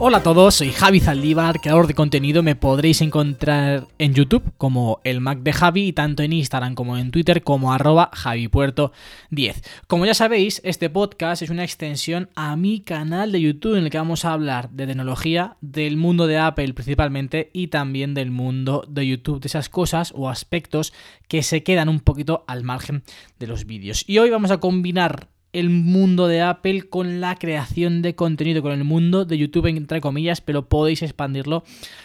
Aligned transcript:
Hola 0.00 0.18
a 0.18 0.22
todos, 0.22 0.54
soy 0.54 0.70
Javi 0.70 1.00
Zaldívar, 1.00 1.60
creador 1.60 1.88
de 1.88 1.94
contenido. 1.94 2.44
Me 2.44 2.54
podréis 2.54 3.00
encontrar 3.00 3.88
en 3.98 4.14
YouTube 4.14 4.44
como 4.56 5.00
el 5.02 5.20
Mac 5.20 5.40
de 5.40 5.52
Javi 5.52 5.88
y 5.88 5.92
tanto 5.92 6.22
en 6.22 6.32
Instagram 6.32 6.76
como 6.76 6.96
en 6.96 7.10
Twitter 7.10 7.42
como 7.42 7.72
arroba 7.72 8.08
javipuerto10. 8.12 9.56
Como 9.88 10.06
ya 10.06 10.14
sabéis, 10.14 10.60
este 10.62 10.88
podcast 10.88 11.42
es 11.42 11.50
una 11.50 11.64
extensión 11.64 12.30
a 12.36 12.54
mi 12.54 12.78
canal 12.78 13.32
de 13.32 13.40
YouTube 13.40 13.74
en 13.74 13.86
el 13.86 13.90
que 13.90 13.98
vamos 13.98 14.24
a 14.24 14.34
hablar 14.34 14.70
de 14.70 14.86
tecnología, 14.86 15.56
del 15.62 15.96
mundo 15.96 16.28
de 16.28 16.38
Apple 16.38 16.74
principalmente 16.74 17.50
y 17.52 17.66
también 17.66 18.14
del 18.14 18.30
mundo 18.30 18.84
de 18.88 19.04
YouTube, 19.04 19.40
de 19.40 19.48
esas 19.48 19.68
cosas 19.68 20.12
o 20.14 20.28
aspectos 20.28 20.92
que 21.26 21.42
se 21.42 21.64
quedan 21.64 21.88
un 21.88 21.98
poquito 21.98 22.44
al 22.46 22.62
margen 22.62 23.02
de 23.40 23.48
los 23.48 23.66
vídeos. 23.66 24.04
Y 24.06 24.18
hoy 24.18 24.30
vamos 24.30 24.52
a 24.52 24.58
combinar 24.58 25.26
el 25.52 25.70
mundo 25.70 26.28
de 26.28 26.42
Apple 26.42 26.82
con 26.82 27.20
la 27.20 27.36
creación 27.36 28.02
de 28.02 28.14
contenido, 28.14 28.62
con 28.62 28.72
el 28.72 28.84
mundo 28.84 29.24
de 29.24 29.38
YouTube 29.38 29.66
entre 29.66 30.00
comillas, 30.00 30.40
pero 30.40 30.68
podéis 30.68 31.02
expandirlo 31.02 31.64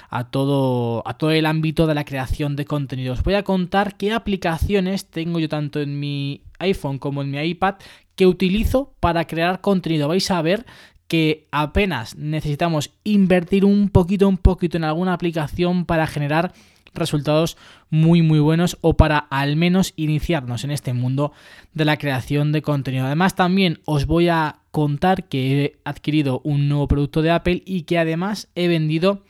a 0.09 0.29
todo, 0.29 1.07
a 1.07 1.17
todo 1.17 1.31
el 1.31 1.45
ámbito 1.45 1.87
de 1.87 1.95
la 1.95 2.05
creación 2.05 2.55
de 2.55 2.65
contenido. 2.65 3.13
Os 3.13 3.23
voy 3.23 3.33
a 3.33 3.43
contar 3.43 3.97
qué 3.97 4.13
aplicaciones 4.13 5.07
tengo 5.07 5.39
yo 5.39 5.49
tanto 5.49 5.81
en 5.81 5.99
mi 5.99 6.41
iPhone 6.59 6.99
como 6.99 7.21
en 7.21 7.31
mi 7.31 7.39
iPad 7.39 7.75
que 8.15 8.27
utilizo 8.27 8.93
para 8.99 9.25
crear 9.25 9.61
contenido. 9.61 10.07
Vais 10.07 10.29
a 10.31 10.41
ver 10.41 10.65
que 11.07 11.47
apenas 11.51 12.15
necesitamos 12.15 12.91
invertir 13.03 13.65
un 13.65 13.89
poquito, 13.89 14.27
un 14.27 14.37
poquito 14.37 14.77
en 14.77 14.83
alguna 14.83 15.13
aplicación 15.13 15.85
para 15.85 16.07
generar 16.07 16.53
resultados 16.93 17.57
muy 17.89 18.21
muy 18.21 18.39
buenos 18.39 18.77
o 18.81 18.95
para 18.95 19.17
al 19.17 19.55
menos 19.55 19.93
iniciarnos 19.95 20.63
en 20.63 20.71
este 20.71 20.93
mundo 20.93 21.31
de 21.73 21.85
la 21.85 21.97
creación 21.97 22.51
de 22.51 22.61
contenido. 22.61 23.05
Además 23.05 23.35
también 23.35 23.79
os 23.85 24.05
voy 24.05 24.29
a 24.29 24.59
contar 24.71 25.25
que 25.25 25.63
he 25.63 25.79
adquirido 25.85 26.41
un 26.43 26.67
nuevo 26.67 26.87
producto 26.87 27.21
de 27.21 27.31
Apple 27.31 27.61
y 27.65 27.83
que 27.83 27.99
además 27.99 28.49
he 28.55 28.67
vendido 28.67 29.21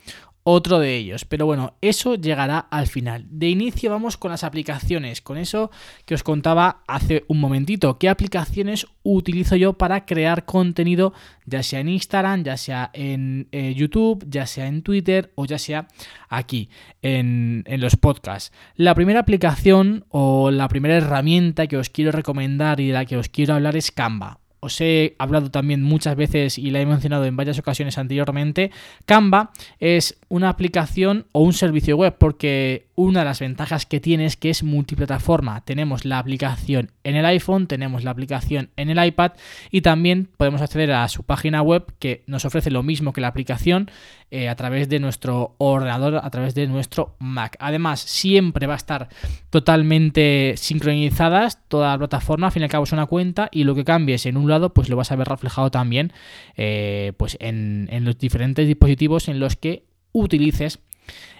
otro 0.44 0.78
de 0.78 0.94
ellos. 0.96 1.24
Pero 1.24 1.46
bueno, 1.46 1.74
eso 1.80 2.14
llegará 2.14 2.58
al 2.58 2.86
final. 2.86 3.26
De 3.28 3.48
inicio 3.48 3.90
vamos 3.90 4.16
con 4.16 4.30
las 4.30 4.44
aplicaciones, 4.44 5.20
con 5.20 5.38
eso 5.38 5.70
que 6.04 6.14
os 6.14 6.22
contaba 6.22 6.82
hace 6.86 7.24
un 7.26 7.40
momentito. 7.40 7.98
¿Qué 7.98 8.08
aplicaciones 8.08 8.86
utilizo 9.02 9.56
yo 9.56 9.72
para 9.72 10.04
crear 10.04 10.44
contenido, 10.44 11.12
ya 11.46 11.62
sea 11.62 11.80
en 11.80 11.88
Instagram, 11.88 12.44
ya 12.44 12.56
sea 12.56 12.90
en 12.92 13.48
eh, 13.50 13.74
YouTube, 13.74 14.24
ya 14.28 14.46
sea 14.46 14.66
en 14.66 14.82
Twitter 14.82 15.32
o 15.34 15.46
ya 15.46 15.58
sea 15.58 15.88
aquí 16.28 16.68
en, 17.02 17.64
en 17.66 17.80
los 17.80 17.96
podcasts? 17.96 18.52
La 18.76 18.94
primera 18.94 19.20
aplicación 19.20 20.04
o 20.10 20.50
la 20.50 20.68
primera 20.68 20.96
herramienta 20.96 21.66
que 21.66 21.78
os 21.78 21.90
quiero 21.90 22.12
recomendar 22.12 22.80
y 22.80 22.88
de 22.88 22.92
la 22.92 23.06
que 23.06 23.16
os 23.16 23.28
quiero 23.28 23.54
hablar 23.54 23.76
es 23.76 23.90
Canva 23.90 24.43
os 24.64 24.80
he 24.80 25.14
hablado 25.18 25.50
también 25.50 25.82
muchas 25.82 26.16
veces 26.16 26.58
y 26.58 26.70
la 26.70 26.80
he 26.80 26.86
mencionado 26.86 27.24
en 27.24 27.36
varias 27.36 27.58
ocasiones 27.58 27.98
anteriormente, 27.98 28.70
Canva 29.04 29.50
es 29.78 30.18
una 30.28 30.48
aplicación 30.48 31.26
o 31.32 31.42
un 31.42 31.52
servicio 31.52 31.96
web 31.96 32.16
porque 32.18 32.86
una 32.96 33.20
de 33.20 33.24
las 33.26 33.40
ventajas 33.40 33.86
que 33.86 34.00
tiene 34.00 34.24
es 34.24 34.36
que 34.36 34.50
es 34.50 34.62
multiplataforma. 34.62 35.64
Tenemos 35.64 36.04
la 36.04 36.18
aplicación 36.18 36.92
en 37.02 37.16
el 37.16 37.26
iPhone, 37.26 37.66
tenemos 37.66 38.04
la 38.04 38.12
aplicación 38.12 38.70
en 38.76 38.90
el 38.90 39.04
iPad 39.04 39.32
y 39.70 39.80
también 39.82 40.28
podemos 40.36 40.62
acceder 40.62 40.92
a 40.92 41.08
su 41.08 41.24
página 41.24 41.60
web 41.62 41.84
que 41.98 42.22
nos 42.26 42.44
ofrece 42.44 42.70
lo 42.70 42.82
mismo 42.82 43.12
que 43.12 43.20
la 43.20 43.28
aplicación 43.28 43.90
eh, 44.34 44.48
a 44.48 44.56
través 44.56 44.88
de 44.88 44.98
nuestro 44.98 45.54
ordenador, 45.58 46.16
a 46.16 46.28
través 46.28 46.56
de 46.56 46.66
nuestro 46.66 47.14
Mac. 47.20 47.56
Además, 47.60 48.00
siempre 48.00 48.66
va 48.66 48.72
a 48.74 48.76
estar 48.76 49.08
totalmente 49.48 50.54
sincronizadas 50.56 51.60
toda 51.68 51.92
la 51.92 51.98
plataforma. 51.98 52.48
Al 52.48 52.52
fin 52.52 52.62
y 52.62 52.64
al 52.64 52.70
cabo 52.70 52.82
es 52.82 52.90
una 52.90 53.06
cuenta 53.06 53.48
y 53.52 53.62
lo 53.62 53.76
que 53.76 53.84
cambies 53.84 54.26
en 54.26 54.36
un 54.36 54.48
lado, 54.50 54.74
pues 54.74 54.88
lo 54.88 54.96
vas 54.96 55.12
a 55.12 55.16
ver 55.16 55.28
reflejado 55.28 55.70
también 55.70 56.12
eh, 56.56 57.12
pues 57.16 57.36
en, 57.38 57.86
en 57.92 58.04
los 58.04 58.18
diferentes 58.18 58.66
dispositivos 58.66 59.28
en 59.28 59.38
los 59.38 59.54
que 59.54 59.84
utilices 60.10 60.80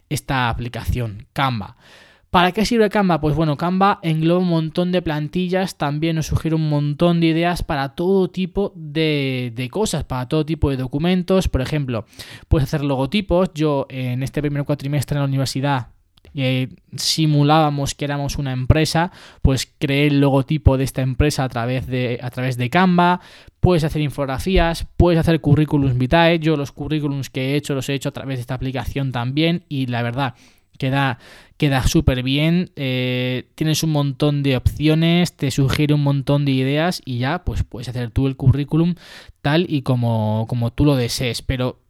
esta 0.08 0.48
aplicación, 0.48 1.26
Canva. 1.32 1.76
¿Para 2.34 2.50
qué 2.50 2.66
sirve 2.66 2.90
Canva? 2.90 3.20
Pues 3.20 3.36
bueno, 3.36 3.56
Canva 3.56 4.00
engloba 4.02 4.40
un 4.40 4.48
montón 4.48 4.90
de 4.90 5.02
plantillas, 5.02 5.78
también 5.78 6.16
nos 6.16 6.26
sugiere 6.26 6.56
un 6.56 6.68
montón 6.68 7.20
de 7.20 7.28
ideas 7.28 7.62
para 7.62 7.94
todo 7.94 8.28
tipo 8.28 8.72
de, 8.74 9.52
de, 9.54 9.70
cosas, 9.70 10.02
para 10.02 10.26
todo 10.26 10.44
tipo 10.44 10.68
de 10.68 10.76
documentos. 10.76 11.46
Por 11.46 11.60
ejemplo, 11.60 12.06
puedes 12.48 12.66
hacer 12.66 12.82
logotipos. 12.82 13.50
Yo 13.54 13.86
en 13.88 14.24
este 14.24 14.40
primer 14.40 14.64
cuatrimestre 14.64 15.14
en 15.14 15.20
la 15.20 15.28
universidad 15.28 15.90
eh, 16.34 16.68
simulábamos 16.96 17.94
que 17.94 18.04
éramos 18.04 18.38
una 18.38 18.52
empresa, 18.52 19.12
pues 19.40 19.72
creé 19.78 20.08
el 20.08 20.20
logotipo 20.20 20.76
de 20.76 20.82
esta 20.82 21.02
empresa 21.02 21.44
a 21.44 21.48
través 21.48 21.86
de, 21.86 22.18
a 22.20 22.30
través 22.30 22.56
de 22.56 22.68
Canva, 22.68 23.20
puedes 23.60 23.84
hacer 23.84 24.02
infografías, 24.02 24.88
puedes 24.96 25.20
hacer 25.20 25.40
currículums 25.40 25.96
vitae, 25.96 26.40
yo 26.40 26.56
los 26.56 26.72
currículums 26.72 27.30
que 27.30 27.52
he 27.52 27.54
hecho 27.54 27.74
los 27.74 27.88
he 27.88 27.94
hecho 27.94 28.08
a 28.08 28.12
través 28.12 28.38
de 28.38 28.40
esta 28.40 28.54
aplicación 28.54 29.12
también 29.12 29.64
y 29.68 29.86
la 29.86 30.02
verdad 30.02 30.34
queda, 30.78 31.18
queda 31.56 31.86
súper 31.86 32.22
bien, 32.22 32.70
eh, 32.76 33.48
tienes 33.54 33.82
un 33.82 33.90
montón 33.90 34.42
de 34.42 34.56
opciones, 34.56 35.36
te 35.36 35.50
sugiere 35.50 35.94
un 35.94 36.02
montón 36.02 36.44
de 36.44 36.52
ideas 36.52 37.02
y 37.04 37.18
ya 37.18 37.44
pues 37.44 37.62
puedes 37.64 37.88
hacer 37.88 38.10
tú 38.10 38.26
el 38.26 38.36
currículum 38.36 38.94
tal 39.42 39.66
y 39.68 39.82
como, 39.82 40.46
como 40.48 40.72
tú 40.72 40.84
lo 40.84 40.96
desees, 40.96 41.42
pero 41.42 41.80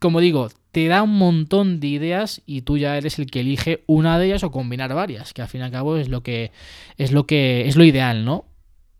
como 0.00 0.20
digo, 0.20 0.48
te 0.74 0.88
da 0.88 1.02
un 1.02 1.16
montón 1.16 1.78
de 1.78 1.86
ideas 1.86 2.42
y 2.46 2.62
tú 2.62 2.76
ya 2.76 2.96
eres 2.96 3.18
el 3.18 3.30
que 3.30 3.40
elige 3.40 3.84
una 3.86 4.18
de 4.18 4.26
ellas 4.26 4.42
o 4.42 4.50
combinar 4.50 4.92
varias, 4.92 5.32
que 5.32 5.40
al 5.40 5.48
fin 5.48 5.60
y 5.60 5.64
al 5.64 5.70
cabo 5.70 5.96
es 5.96 6.08
lo 6.08 6.22
que 6.22 6.50
es 6.98 7.12
lo 7.12 7.26
que 7.26 7.68
es 7.68 7.76
lo 7.76 7.84
ideal, 7.84 8.24
¿no? 8.24 8.44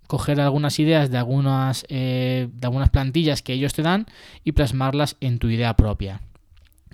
Coger 0.07 0.41
algunas 0.41 0.79
ideas 0.79 1.11
de 1.11 1.19
algunas, 1.19 1.85
eh, 1.89 2.49
de 2.53 2.67
algunas 2.67 2.91
plantillas 2.91 3.43
que 3.43 3.55
ellos 3.55 3.75
te 3.75 3.83
dan 3.83 4.07
y 4.45 4.53
plasmarlas 4.53 5.17
en 5.21 5.39
tu 5.39 5.49
idea 5.49 5.75
propia. 5.75 6.21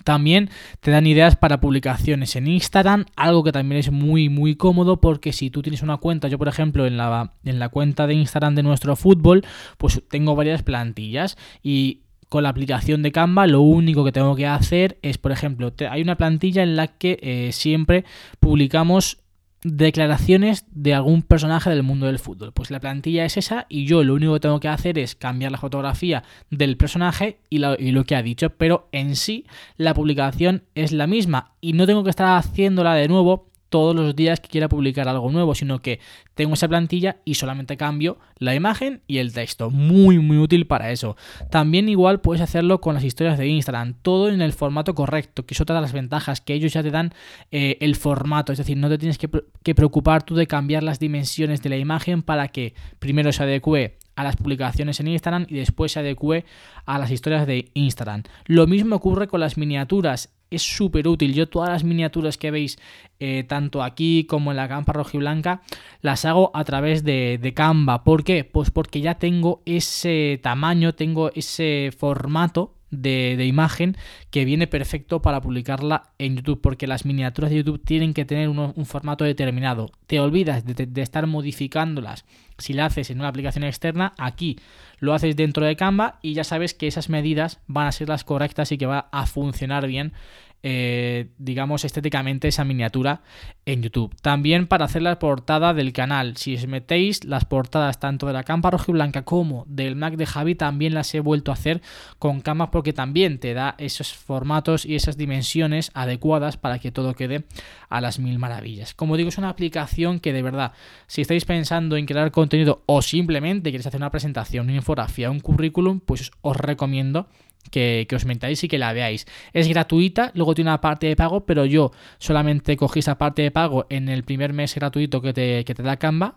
También 0.05 0.51
te 0.81 0.91
dan 0.91 1.07
ideas 1.07 1.37
para 1.37 1.61
publicaciones 1.61 2.37
en 2.37 2.47
Instagram, 2.47 3.07
algo 3.17 3.45
que 3.45 3.53
también 3.53 3.79
es 3.79 3.91
muy 3.91 4.29
muy 4.29 4.57
cómodo 4.57 5.01
porque 5.01 5.33
si 5.33 5.51
tú 5.51 5.63
tienes 5.63 5.83
una 5.83 5.99
cuenta, 5.99 6.29
yo 6.29 6.39
por 6.39 6.49
ejemplo 6.49 6.87
en 6.87 6.97
la, 6.97 7.35
en 7.45 7.59
la 7.59 7.69
cuenta 7.69 8.07
de 8.07 8.15
Instagram 8.15 8.55
de 8.55 8.63
nuestro 8.63 8.97
fútbol, 8.97 9.45
pues 9.79 10.03
tengo 10.09 10.35
varias 10.35 10.63
plantillas 10.63 11.37
y 11.63 12.01
con 12.31 12.45
la 12.45 12.49
aplicación 12.49 13.03
de 13.03 13.13
Canva 13.13 13.47
lo 13.47 13.61
único 13.61 14.05
que 14.05 14.13
tengo 14.13 14.37
que 14.37 14.47
hacer 14.47 14.99
es, 15.03 15.19
por 15.19 15.33
ejemplo, 15.33 15.73
hay 15.91 16.01
una 16.01 16.17
plantilla 16.17 16.63
en 16.63 16.77
la 16.77 16.87
que 16.87 17.19
eh, 17.23 17.51
siempre 17.53 18.05
publicamos 18.39 19.19
declaraciones 19.63 20.65
de 20.73 20.95
algún 20.95 21.23
personaje 21.23 21.71
del 21.71 21.83
mundo 21.83 22.07
del 22.07 22.19
fútbol. 22.19 22.53
Pues 22.53 22.71
la 22.71 22.81
plantilla 22.81 23.25
es 23.25 23.37
esa 23.37 23.67
y 23.69 23.85
yo 23.85 24.03
lo 24.05 24.15
único 24.15 24.35
que 24.35 24.41
tengo 24.41 24.61
que 24.61 24.69
hacer 24.69 24.99
es 24.99 25.15
cambiar 25.15 25.53
la 25.53 25.59
fotografía 25.59 26.23
del 26.51 26.77
personaje 26.77 27.41
y 27.51 27.59
lo, 27.59 27.79
y 27.79 27.93
lo, 27.93 28.05
que 28.05 28.17
ha 28.17 28.23
dicho, 28.23 28.51
pero 28.51 28.89
en 28.93 29.17
sí 29.17 29.47
la 29.77 29.95
publicación 29.95 30.65
es 30.75 30.93
la 30.93 31.07
misma 31.07 31.53
y 31.61 31.75
no 31.75 31.87
tengo 31.87 32.05
que 32.05 32.11
estar 32.11 32.39
haciéndola 32.39 32.95
de 32.95 33.09
nuevo 33.09 33.50
todos 33.71 33.97
los 33.97 34.15
días 34.15 34.41
que 34.41 34.49
quiera 34.49 34.69
publicar 34.69 35.09
algo 35.09 35.31
nuevo, 35.31 35.55
sino 35.55 35.81
que 35.81 36.01
tengo 36.35 36.55
esa 36.55 36.69
plantilla 36.69 37.17
y 37.25 37.35
solamente 37.35 37.77
cambio 37.77 38.19
la 38.37 38.55
imagen 38.55 39.03
y 39.07 39.19
el 39.19 39.33
texto. 39.33 39.71
Muy, 39.71 40.19
muy 40.19 40.39
útil 40.39 40.67
para 40.67 40.91
eso. 40.91 41.17
También 41.51 41.89
igual 41.89 42.21
puedes 42.21 42.43
hacerlo 42.43 42.81
con 42.81 42.95
las 42.95 43.05
historias 43.05 43.39
de 43.39 43.47
Instagram, 43.47 43.95
todo 44.03 44.29
en 44.29 44.43
el 44.43 44.53
formato 44.53 44.95
correcto, 44.95 45.47
que 45.47 45.55
es 45.55 45.61
otra 45.61 45.77
de 45.77 45.83
las 45.83 45.93
ventajas, 45.93 46.41
que 46.41 46.55
ellos 46.55 46.73
ya 46.73 46.83
te 46.83 46.91
dan 46.91 47.15
eh, 47.51 47.79
el 47.81 47.95
formato, 47.97 48.53
es 48.53 48.59
decir, 48.59 48.77
no 48.77 48.89
te 48.89 48.99
tienes 48.99 49.19
que, 49.19 49.31
que 49.63 49.75
preocupar 49.75 50.25
tú 50.25 50.35
de 50.35 50.47
cambiar 50.47 50.83
las 50.83 50.99
dimensiones 50.99 51.63
de 51.63 51.71
la 51.71 51.77
imagen 51.77 52.23
para 52.23 52.49
que 52.49 52.75
primero 52.99 53.33
se 53.33 53.45
adecue 53.45 54.00
a 54.17 54.25
las 54.25 54.37
publicaciones 54.37 55.01
en 55.01 55.09
Instagram 55.09 55.47
y 55.49 55.57
después 55.57 55.93
se 55.93 56.01
adecue 56.01 56.45
a 56.87 56.99
las 56.99 57.11
historias 57.11 57.47
de 57.47 57.71
Instagram. 57.75 58.25
Lo 58.47 58.67
mismo 58.67 58.97
ocurre 58.97 59.29
con 59.29 59.41
las 59.41 59.57
miniaturas 59.57 60.31
es 60.51 60.63
súper 60.63 61.09
útil. 61.09 61.33
Yo 61.33 61.49
todas 61.49 61.71
las 61.71 61.85
miniaturas 61.85 62.37
que 62.37 62.51
veis, 62.51 62.79
eh, 63.21 63.45
tanto 63.45 63.83
aquí 63.83 64.25
como 64.25 64.51
en 64.51 64.57
la 64.57 64.69
campa 64.69 64.93
blanca 65.13 65.63
las 66.03 66.25
hago 66.25 66.51
a 66.55 66.65
través 66.65 67.05
de, 67.05 67.39
de, 67.41 67.55
Canva. 67.55 68.05
¿Por 68.05 68.25
qué? 68.25 68.45
Pues 68.45 68.71
porque 68.71 69.01
ya 69.01 69.15
tengo 69.15 69.63
ese 69.65 70.41
tamaño, 70.43 70.95
tengo 70.95 71.31
ese 71.35 71.93
formato 71.97 72.75
de, 72.91 73.37
de, 73.37 73.47
imagen 73.47 73.97
que 74.31 74.45
viene 74.45 74.67
perfecto 74.67 75.23
para 75.23 75.41
publicarla 75.41 76.11
en 76.19 76.37
YouTube, 76.37 76.61
porque 76.61 76.87
las 76.87 77.05
miniaturas 77.05 77.51
de 77.51 77.59
YouTube 77.59 77.83
tienen 77.85 78.15
que 78.15 78.25
tener 78.25 78.49
un 78.49 78.87
formato 78.87 79.25
determinado. 79.25 79.91
Te 80.07 80.21
olvidas 80.21 80.65
de, 80.65 80.87
de, 80.87 81.03
estar 81.03 81.27
modificándolas 81.27 82.25
si 82.61 82.73
la 82.73 82.87
haces 82.87 83.11
en 83.11 83.19
una 83.19 83.29
aplicación 83.29 83.65
externa, 83.65 84.15
aquí 84.19 84.59
lo 84.99 85.15
haces 85.15 85.35
dentro 85.37 85.65
de 85.65 85.77
Canva 85.77 86.19
y 86.23 86.35
ya 86.35 86.45
sabes 86.45 86.75
que 86.75 86.87
esas 86.87 87.09
medidas 87.09 87.61
van 87.67 87.87
a 87.87 87.93
ser 87.93 88.09
las 88.09 88.25
correctas 88.25 88.71
y 88.73 88.79
que 88.79 88.87
va 88.87 89.09
a 89.13 89.27
funcionar 89.27 89.87
bien 89.87 90.13
eh, 90.63 91.29
digamos, 91.39 91.85
estéticamente 91.85 92.49
esa 92.49 92.65
miniatura 92.65 93.23
en 93.65 93.83
YouTube. 93.83 94.15
También 94.21 94.67
para 94.67 94.85
hacer 94.85 95.03
la 95.03 95.19
portada 95.19 95.73
del 95.75 95.93
canal. 95.93 96.37
Si 96.37 96.55
os 96.55 96.67
metéis 96.67 97.25
las 97.25 97.45
portadas 97.45 97.99
tanto 97.99 98.27
de 98.27 98.33
la 98.33 98.43
campa 98.43 98.71
roja 98.71 98.87
y 98.89 98.93
blanca 98.93 99.23
como 99.23 99.65
del 99.69 99.97
Mac 99.97 100.17
de 100.17 100.27
Javi, 100.27 100.55
también 100.55 100.95
las 100.95 101.15
he 101.15 101.21
vuelto 101.21 101.51
a 101.51 101.55
hacer 101.55 101.81
con 102.19 102.41
Canva 102.41 102.71
porque 102.71 102.93
también 102.93 103.39
te 103.39 103.55
da 103.55 103.75
esos 103.79 104.13
formatos 104.13 104.85
y 104.85 104.97
esas 104.97 105.17
dimensiones 105.17 105.91
adecuadas 105.95 106.57
para 106.57 106.79
que 106.79 106.93
todo 106.93 107.15
quede 107.15 107.45
a 107.89 108.01
las 108.01 108.19
mil 108.19 108.39
maravillas. 108.39 108.95
Como 108.95 109.17
digo, 109.17 109.29
es 109.31 109.39
una 109.39 109.49
aplicación 109.49 110.21
que 110.21 110.33
de 110.33 110.43
verdad, 110.43 110.73
si 111.07 111.23
estáis 111.23 111.45
pensando 111.45 111.97
en 111.97 112.07
crear 112.07 112.31
contenido 112.31 112.83
o 112.87 113.03
simplemente 113.03 113.71
queréis 113.71 113.87
hacer 113.87 114.01
una 114.01 114.11
presentación, 114.11 114.67
una 114.67 114.77
infografía, 114.77 115.31
un 115.31 115.41
currículum, 115.41 116.01
pues 116.01 116.33
os 116.43 116.57
recomiendo 116.57 117.29
que, 117.71 118.07
os 118.15 118.25
metáis 118.25 118.63
y 118.65 118.69
que 118.69 118.79
la 118.79 118.93
veáis. 118.93 119.27
Es 119.53 119.69
gratuita, 119.69 120.33
luego 120.35 120.55
tiene 120.55 120.71
una 120.71 120.81
parte 120.81 121.07
de 121.07 121.17
pago, 121.17 121.47
pero 121.47 121.65
yo 121.65 121.93
solamente 122.19 122.77
cogí 122.77 123.01
esa 123.01 123.19
parte 123.19 123.43
de 123.43 123.51
pago 123.51 123.87
en 123.91 124.09
el 124.09 124.25
primer 124.25 124.53
mes 124.53 124.75
gratuito 124.75 125.21
que 125.21 125.33
te, 125.33 125.65
que 125.65 125.75
te 125.75 125.83
da 125.83 125.97
Canva 125.97 126.37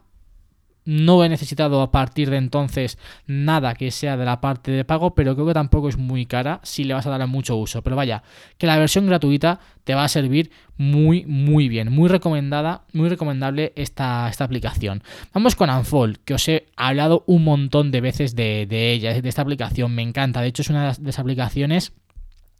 no 0.85 1.23
he 1.23 1.29
necesitado 1.29 1.81
a 1.81 1.91
partir 1.91 2.29
de 2.29 2.37
entonces 2.37 2.97
nada 3.27 3.73
que 3.75 3.91
sea 3.91 4.17
de 4.17 4.25
la 4.25 4.41
parte 4.41 4.71
de 4.71 4.85
pago, 4.85 5.15
pero 5.15 5.35
creo 5.35 5.47
que 5.47 5.53
tampoco 5.53 5.89
es 5.89 5.97
muy 5.97 6.25
cara 6.25 6.59
si 6.63 6.83
le 6.83 6.93
vas 6.93 7.05
a 7.05 7.09
dar 7.09 7.25
mucho 7.27 7.55
uso. 7.55 7.81
Pero 7.81 7.95
vaya, 7.95 8.23
que 8.57 8.67
la 8.67 8.77
versión 8.77 9.07
gratuita 9.07 9.59
te 9.83 9.95
va 9.95 10.03
a 10.03 10.09
servir 10.09 10.51
muy, 10.77 11.25
muy 11.25 11.69
bien. 11.69 11.91
Muy 11.91 12.09
recomendada, 12.09 12.83
muy 12.93 13.09
recomendable 13.09 13.73
esta, 13.75 14.27
esta 14.29 14.43
aplicación. 14.43 15.03
Vamos 15.33 15.55
con 15.55 15.69
Unfold, 15.69 16.17
que 16.25 16.33
os 16.33 16.47
he 16.47 16.67
hablado 16.75 17.23
un 17.27 17.43
montón 17.43 17.91
de 17.91 18.01
veces 18.01 18.35
de, 18.35 18.65
de 18.67 18.91
ella, 18.91 19.21
de 19.21 19.29
esta 19.29 19.41
aplicación. 19.41 19.93
Me 19.93 20.01
encanta. 20.01 20.41
De 20.41 20.47
hecho, 20.47 20.61
es 20.61 20.69
una 20.69 20.93
de 20.93 21.03
las 21.03 21.19
aplicaciones 21.19 21.93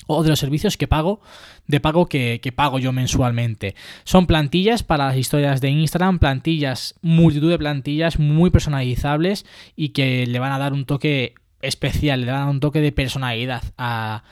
o 0.07 0.23
de 0.23 0.29
los 0.29 0.39
servicios 0.39 0.77
que 0.77 0.87
pago, 0.87 1.21
de 1.67 1.79
pago 1.79 2.07
que, 2.07 2.53
pago 2.55 2.79
yo 2.79 2.91
mensualmente. 2.91 3.75
Son 4.03 4.27
plantillas 4.27 4.83
para 4.83 5.07
las 5.07 5.17
historias 5.17 5.61
de 5.61 5.69
Instagram, 5.69 6.19
plantillas, 6.19 6.95
multitud 7.01 7.49
de 7.49 7.57
plantillas 7.57 8.19
muy 8.19 8.49
personalizables 8.49 9.45
y 9.75 9.89
que 9.89 10.25
le 10.25 10.39
van 10.39 10.51
a 10.51 10.59
dar 10.59 10.73
un 10.73 10.85
toque 10.85 11.35
especial, 11.61 12.21
le 12.21 12.27
van 12.27 12.35
a 12.35 12.45
dar 12.45 12.49
un 12.49 12.59
toque 12.59 12.81
de 12.81 12.91
personalidad 12.91 13.63
a, 13.77 14.23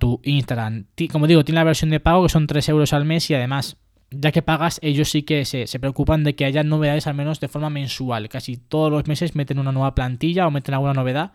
tu 0.00 0.20
Instagram. 0.24 0.86
Como 1.12 1.26
digo, 1.26 1.44
tiene 1.44 1.60
la 1.60 1.64
versión 1.64 1.90
de 1.90 2.00
pago 2.00 2.22
que 2.22 2.30
son 2.30 2.46
3 2.46 2.68
euros 2.70 2.92
al 2.92 3.04
mes 3.04 3.28
y 3.30 3.34
además 3.34 3.76
ya 4.10 4.32
que 4.32 4.42
pagas, 4.42 4.78
ellos 4.82 5.10
sí 5.10 5.24
que 5.24 5.44
se, 5.44 5.66
se, 5.66 5.80
preocupan 5.80 6.24
de 6.24 6.36
que 6.36 6.44
haya 6.44 6.62
novedades 6.62 7.06
al 7.06 7.14
menos 7.14 7.40
de 7.40 7.48
forma 7.48 7.68
mensual. 7.68 8.28
Casi 8.28 8.56
todos 8.56 8.90
los 8.90 9.06
meses 9.06 9.34
meten 9.34 9.58
una 9.58 9.72
nueva 9.72 9.94
plantilla 9.94 10.46
o 10.46 10.50
meten 10.50 10.74
alguna 10.74 10.94
novedad 10.94 11.32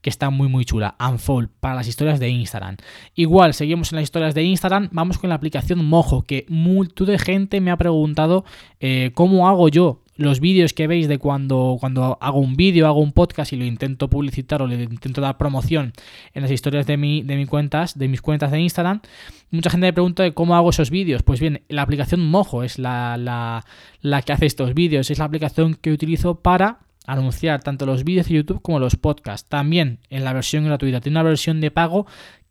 que 0.00 0.10
está 0.10 0.30
muy 0.30 0.48
muy 0.48 0.64
chula. 0.64 0.96
Unfold 0.98 1.48
para 1.60 1.74
las 1.74 1.88
historias 1.88 2.20
de 2.20 2.28
Instagram. 2.28 2.76
Igual, 3.14 3.54
seguimos 3.54 3.92
en 3.92 3.96
las 3.96 4.04
historias 4.04 4.34
de 4.34 4.42
Instagram, 4.42 4.88
vamos 4.92 5.18
con 5.18 5.30
la 5.30 5.36
aplicación 5.36 5.84
Mojo, 5.84 6.22
que 6.22 6.46
multitud 6.48 7.06
de 7.06 7.18
gente 7.18 7.60
me 7.60 7.70
ha 7.70 7.76
preguntado 7.76 8.44
eh, 8.80 9.10
cómo 9.14 9.48
hago 9.48 9.68
yo 9.68 10.02
los 10.20 10.40
vídeos 10.40 10.74
que 10.74 10.86
veis 10.86 11.08
de 11.08 11.16
cuando, 11.18 11.78
cuando 11.80 12.18
hago 12.20 12.40
un 12.40 12.54
vídeo, 12.54 12.86
hago 12.86 13.00
un 13.00 13.12
podcast 13.12 13.54
y 13.54 13.56
lo 13.56 13.64
intento 13.64 14.10
publicitar 14.10 14.60
o 14.60 14.66
le 14.66 14.82
intento 14.82 15.22
dar 15.22 15.38
promoción 15.38 15.94
en 16.34 16.42
las 16.42 16.50
historias 16.50 16.86
de, 16.86 16.98
mi, 16.98 17.22
de, 17.22 17.46
cuentas, 17.46 17.98
de 17.98 18.06
mis 18.06 18.20
cuentas 18.20 18.50
de 18.50 18.60
Instagram, 18.60 19.00
mucha 19.50 19.70
gente 19.70 19.86
me 19.86 19.94
pregunta 19.94 20.22
de 20.22 20.34
cómo 20.34 20.54
hago 20.56 20.68
esos 20.70 20.90
vídeos. 20.90 21.22
Pues 21.22 21.40
bien, 21.40 21.62
la 21.68 21.80
aplicación 21.80 22.20
Mojo 22.20 22.62
es 22.62 22.78
la, 22.78 23.16
la, 23.16 23.64
la 24.02 24.20
que 24.20 24.34
hace 24.34 24.44
estos 24.44 24.74
vídeos, 24.74 25.10
es 25.10 25.18
la 25.18 25.24
aplicación 25.24 25.74
que 25.74 25.90
utilizo 25.90 26.40
para 26.40 26.80
anunciar 27.12 27.62
tanto 27.62 27.86
los 27.86 28.04
vídeos 28.04 28.28
de 28.28 28.34
YouTube 28.34 28.62
como 28.62 28.78
los 28.78 28.96
podcasts. 28.96 29.48
También 29.48 29.98
en 30.10 30.24
la 30.24 30.32
versión 30.32 30.64
gratuita. 30.64 31.00
Tiene 31.00 31.18
una 31.18 31.28
versión 31.28 31.60
de 31.60 31.70
pago 31.70 32.06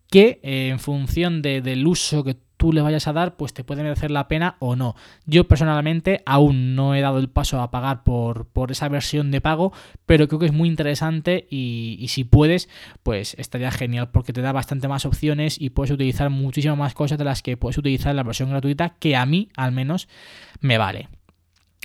que 0.09 0.39
eh, 0.43 0.69
en 0.69 0.79
función 0.79 1.41
del 1.41 1.85
uso 1.85 2.23
que 2.23 2.35
tú 2.59 2.73
le 2.73 2.81
vayas 2.81 3.07
a 3.07 3.13
dar, 3.13 3.37
pues 3.37 3.53
te 3.53 3.63
puede 3.63 3.83
merecer 3.83 4.11
la 4.11 4.27
pena 4.27 4.57
o 4.59 4.75
no. 4.75 4.95
Yo 5.25 5.47
personalmente 5.47 6.21
aún 6.25 6.75
no 6.75 6.93
he 6.93 6.99
dado 6.99 7.17
el 7.19 7.29
paso 7.29 7.61
a 7.61 7.71
pagar 7.71 8.03
por, 8.03 8.47
esa 8.69 8.89
versión 8.89 9.31
de 9.31 9.39
pago, 9.39 9.71
pero 10.05 10.27
creo 10.27 10.39
que 10.39 10.47
es 10.47 10.51
muy 10.51 10.67
interesante 10.67 11.47
y, 11.49 11.95
y, 12.01 12.09
si 12.09 12.25
puedes, 12.25 12.67
pues 13.01 13.33
estaría 13.39 13.71
genial 13.71 14.11
porque 14.11 14.33
te 14.33 14.41
da 14.41 14.51
bastante 14.51 14.89
más 14.89 15.05
opciones 15.05 15.59
y 15.59 15.69
puedes 15.69 15.91
utilizar 15.91 16.29
muchísimas 16.29 16.77
más 16.77 16.93
cosas 16.93 17.17
de 17.17 17.23
las 17.23 17.41
que 17.41 17.55
puedes 17.55 17.77
utilizar 17.77 18.09
en 18.09 18.17
la 18.17 18.23
versión 18.23 18.49
gratuita, 18.49 18.95
que 18.99 19.15
a 19.15 19.25
mí 19.25 19.49
al 19.55 19.71
menos 19.71 20.09
me 20.59 20.77
vale. 20.77 21.07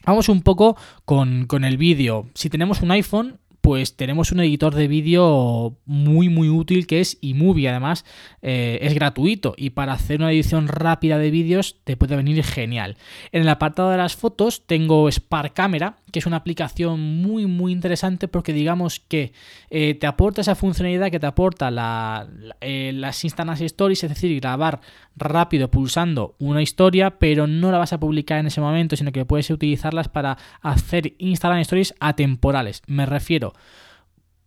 Vamos 0.07 0.29
un 0.29 0.43
poco 0.43 0.77
con, 1.05 1.47
con 1.47 1.65
el 1.65 1.77
vídeo. 1.77 2.29
Si 2.35 2.51
tenemos 2.51 2.83
un 2.83 2.91
iPhone, 2.91 3.39
pues 3.65 3.97
tenemos 3.97 4.31
un 4.31 4.41
editor 4.41 4.75
de 4.75 4.89
vídeo 4.89 5.79
muy 5.87 6.29
muy 6.29 6.51
útil 6.51 6.87
que 6.87 7.01
es 7.01 7.17
iMovie. 7.23 7.71
Además, 7.71 8.05
eh, 8.43 8.79
es 8.83 8.93
gratuito 8.93 9.55
y 9.57 9.71
para 9.71 9.95
hacer 9.95 10.21
una 10.21 10.33
edición 10.33 10.69
rápida 10.69 11.17
de 11.17 11.31
vídeos 11.31 11.79
te 11.85 11.97
puede 11.97 12.15
venir 12.15 12.45
genial. 12.45 12.99
En 13.33 13.41
el 13.41 13.49
apartado 13.49 13.89
de 13.89 13.97
las 13.97 14.17
fotos 14.17 14.67
tengo 14.67 15.11
Spark 15.11 15.55
Camera, 15.55 15.97
que 16.15 16.21
es 16.21 16.27
una 16.27 16.37
aplicación 16.37 17.01
muy 17.01 17.47
muy 17.47 17.73
interesante 17.73 18.29
porque 18.29 18.53
digamos 18.53 19.01
que 19.01 19.33
eh, 19.69 19.95
te 19.95 20.07
aporta 20.07 20.43
esa 20.43 20.55
funcionalidad 20.55 21.11
que 21.11 21.19
te 21.19 21.27
aporta 21.27 22.29
eh, 22.61 22.93
las 22.95 23.25
Instant 23.25 23.61
Stories, 23.61 24.05
es 24.05 24.11
decir, 24.11 24.41
grabar 24.41 24.81
rápido 25.17 25.73
pulsando 25.73 26.37
una 26.39 26.63
historia, 26.63 27.19
pero 27.19 27.49
no 27.49 27.73
la 27.73 27.79
vas 27.79 27.93
a 27.93 27.99
publicar 27.99 28.39
en 28.39 28.47
ese 28.47 28.61
momento, 28.61 28.95
sino 28.95 29.11
que 29.11 29.25
puedes 29.25 29.51
utilizarlas 29.51 30.09
para 30.09 30.39
hacer 30.61 31.15
Instagram 31.19 31.59
Stories 31.63 31.97
atemporales. 31.99 32.83
Me 32.87 33.07
refiero 33.07 33.53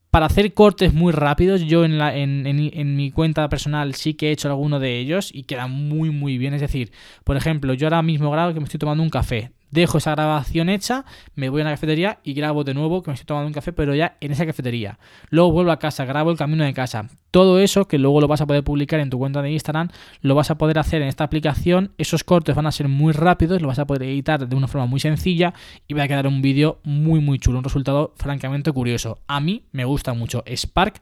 para 0.10 0.28
hacer 0.28 0.54
cortes 0.54 0.94
muy 0.94 1.12
rápidos, 1.12 1.64
yo 1.64 1.84
en, 1.84 1.98
la, 1.98 2.16
en, 2.16 2.48
en, 2.48 2.96
mi 2.96 3.12
cuenta 3.12 3.50
personal 3.50 3.94
sí 3.94 4.14
que 4.14 4.30
he 4.30 4.32
hecho 4.32 4.48
alguno 4.48 4.80
de 4.80 5.00
ellos 5.00 5.32
y 5.34 5.44
queda 5.44 5.68
muy 5.68 6.12
muy 6.12 6.38
bien. 6.38 6.54
Es 6.54 6.62
decir, 6.62 6.94
por 7.26 7.36
ejemplo, 7.36 7.74
yo 7.74 7.88
ahora 7.88 8.02
mismo 8.04 8.32
grabo 8.32 8.54
que 8.54 8.62
me 8.62 8.64
estoy 8.64 8.80
tomando 8.80 9.04
un 9.04 9.10
café 9.10 9.52
dejo 9.72 9.98
esa 9.98 10.12
grabación 10.12 10.70
hecha, 10.70 11.06
me 11.36 11.50
voy 11.50 11.62
a 11.62 11.66
la 11.66 11.72
cafetería 11.72 12.20
y 12.24 12.34
grabo 12.34 12.64
de 12.64 12.74
nuevo 12.74 13.04
que 13.04 13.12
me 13.12 13.16
estoy 13.16 13.26
tomando 13.26 13.48
un 13.48 13.54
café, 13.54 13.74
pero 13.74 13.96
ya 13.96 14.18
en 14.22 14.32
esa 14.32 14.46
cafetería. 14.46 15.00
Luego 15.30 15.52
vuelvo 15.52 15.72
a 15.72 15.80
casa, 15.80 16.06
grabo 16.06 16.32
el 16.32 16.38
camino 16.38 16.64
de 16.64 16.74
casa. 16.74 17.08
Todo 17.32 17.60
eso 17.60 17.88
que 17.88 17.98
luego 17.98 18.22
lo 18.22 18.28
vas 18.28 18.42
a 18.42 18.48
poder 18.48 18.64
publicar 18.64 19.00
en 19.00 19.10
tu 19.10 19.18
cuenta 19.20 19.42
de 19.42 19.52
Instagram, 19.52 19.90
lo 20.22 20.34
vas 20.36 20.50
a 20.50 20.58
poder 20.58 20.80
hacer 20.80 21.02
en 21.02 21.08
esta 21.08 21.24
aplicación. 21.24 21.92
Esos 21.98 22.24
cortes 22.24 22.56
van 22.56 22.68
a 22.68 22.72
ser 22.72 22.88
muy 22.88 23.14
rápidos, 23.14 23.62
lo 23.62 23.68
vas 23.68 23.80
a 23.80 23.86
poder 23.86 24.04
editar 24.04 24.48
de 24.48 24.56
una 24.56 24.68
forma 24.68 24.88
muy 24.88 25.00
sencilla 25.00 25.54
y 25.88 25.94
va 25.94 26.04
a 26.04 26.08
quedar 26.08 26.28
un 26.28 26.42
vídeo 26.42 26.80
muy 26.84 27.20
muy 27.20 27.40
chulo, 27.40 27.60
un 27.60 27.64
resultado 27.64 28.14
francamente 28.18 28.72
curioso. 28.72 29.20
A 29.28 29.40
mí 29.40 29.64
me 29.72 29.86
gusta 29.86 30.14
mucho 30.14 30.44
Spark 30.48 31.02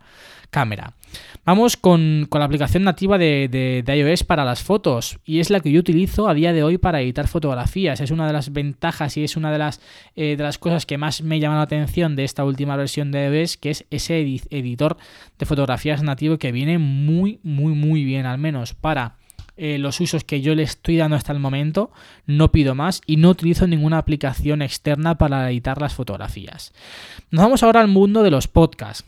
cámara. 0.49 0.93
Vamos 1.45 1.77
con, 1.77 2.27
la 2.31 2.45
aplicación 2.45 2.83
nativa 2.83 3.17
de, 3.17 3.83
iOS 3.87 4.23
para 4.23 4.43
las 4.43 4.63
fotos 4.63 5.19
y 5.25 5.39
es 5.39 5.49
la 5.49 5.59
que 5.59 5.71
yo 5.71 5.79
utilizo 5.79 6.27
a 6.27 6.33
día 6.33 6.53
de 6.53 6.63
hoy 6.63 6.77
para 6.77 7.01
editar 7.01 7.27
fotografías. 7.27 8.01
Es 8.01 8.11
una 8.11 8.27
de 8.27 8.33
las 8.33 8.51
ventajas 8.51 9.15
y 9.17 9.23
es 9.23 9.37
una 9.37 9.51
de 9.51 9.59
las, 9.59 9.81
eh, 10.15 10.35
de 10.37 10.43
las 10.43 10.57
cosas 10.57 10.85
que 10.85 10.97
más 10.97 11.21
me 11.21 11.39
llaman 11.39 11.57
la 11.57 11.63
atención 11.63 12.15
de 12.15 12.23
esta 12.23 12.43
última 12.43 12.75
versión 12.75 13.11
de 13.11 13.27
iOS, 13.27 13.57
que 13.57 13.69
es 13.71 13.85
ese 13.91 14.19
editor 14.19 14.97
de 15.37 15.45
fotografías 15.45 16.01
nativo 16.01 16.37
que 16.37 16.51
viene 16.51 16.79
muy, 16.79 17.39
muy, 17.43 17.73
muy 17.73 18.03
bien, 18.03 18.25
al 18.25 18.37
menos 18.37 18.73
para... 18.73 19.17
Eh, 19.57 19.77
los 19.77 20.01
usos 20.01 20.25
que 20.25 20.41
yo 20.41 20.53
le 20.53 20.63
estoy 20.63 20.97
dando 20.97 21.15
hasta 21.15 21.31
el 21.31 21.39
momento, 21.39 21.89
no 22.25 22.51
pido 22.51 22.75
más 22.75 22.99
y 23.05 23.15
no 23.15 23.29
utilizo 23.29 23.65
ninguna 23.67 23.99
aplicación 23.99 24.61
externa 24.61 25.17
para 25.17 25.49
editar 25.49 25.79
las 25.79 25.93
fotografías. 25.93 26.73
Nos 27.31 27.41
vamos 27.41 27.63
ahora 27.63 27.79
al 27.79 27.87
mundo 27.87 28.21
de 28.21 28.31
los 28.31 28.49
podcasts 28.49 29.05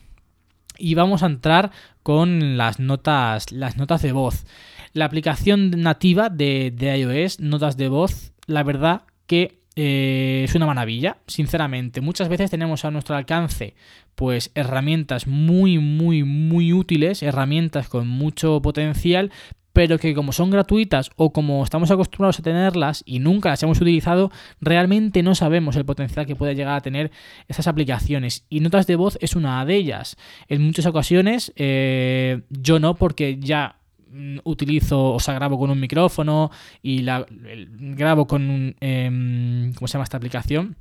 y 0.78 0.96
vamos 0.96 1.24
a 1.24 1.28
entrar 1.28 1.72
con 2.04 2.58
las 2.58 2.80
notas, 2.80 3.52
las 3.52 3.78
notas 3.78 4.02
de 4.02 4.12
voz. 4.12 4.46
La 4.94 5.06
aplicación 5.06 5.72
nativa 5.72 6.30
de, 6.30 6.74
iOS, 6.98 7.40
notas 7.40 7.78
de 7.78 7.90
voz, 7.90 8.34
la 8.46 8.64
verdad 8.64 9.04
que 9.26 9.60
eh, 9.76 10.44
es 10.46 10.56
una 10.56 10.66
maravilla, 10.66 11.18
sinceramente. 11.28 12.02
Muchas 12.02 12.30
veces 12.30 12.50
tenemos 12.50 12.86
a 12.86 12.92
nuestro 12.92 13.16
alcance 13.16 13.76
pues 14.16 14.50
herramientas 14.56 15.28
muy 15.28 15.78
muy 15.78 16.24
muy 16.24 16.74
útiles, 16.74 17.22
herramientas 17.22 17.88
con 17.88 18.08
mucho 18.08 18.62
potencial, 18.64 19.32
pero 19.78 20.00
que 20.00 20.16
como 20.16 20.32
son 20.32 20.50
gratuitas 20.50 21.12
o 21.18 21.32
como 21.32 21.64
estamos 21.64 21.92
acostumbrados 21.92 22.40
a 22.40 22.42
tenerlas 22.42 23.04
y 23.06 23.20
nunca 23.20 23.50
las 23.50 23.62
hemos 23.62 23.80
utilizado, 23.80 24.32
realmente 24.60 25.22
no 25.22 25.36
sabemos 25.36 25.76
el 25.76 25.86
potencial 25.86 26.26
que 26.26 26.36
puede 26.36 26.56
llegar 26.56 26.76
a 26.76 26.82
tener 26.82 27.12
estas 27.48 27.68
aplicaciones. 27.68 28.44
Y 28.50 28.62
Notas 28.62 28.88
de 28.88 28.96
voz 28.96 29.20
es 29.22 29.36
una 29.36 29.64
de 29.66 29.76
ellas. 29.76 30.18
En 30.48 30.64
muchas 30.64 30.88
ocasiones 30.88 31.54
eh, 31.58 32.42
yo 32.50 32.80
no, 32.80 32.96
porque 32.96 33.38
ya 33.40 33.76
mm, 34.10 34.40
utilizo, 34.46 35.14
o 35.14 35.20
sea, 35.20 35.36
grabo 35.36 35.60
con 35.60 35.70
un 35.70 35.80
micrófono 35.80 36.50
y 36.82 37.04
la, 37.04 37.28
grabo 37.30 38.26
con 38.26 38.50
un... 38.50 38.76
Em, 38.80 39.74
¿Cómo 39.76 39.88
se 39.88 39.94
llama 39.94 40.06
esta 40.06 40.18
aplicación? 40.18 40.76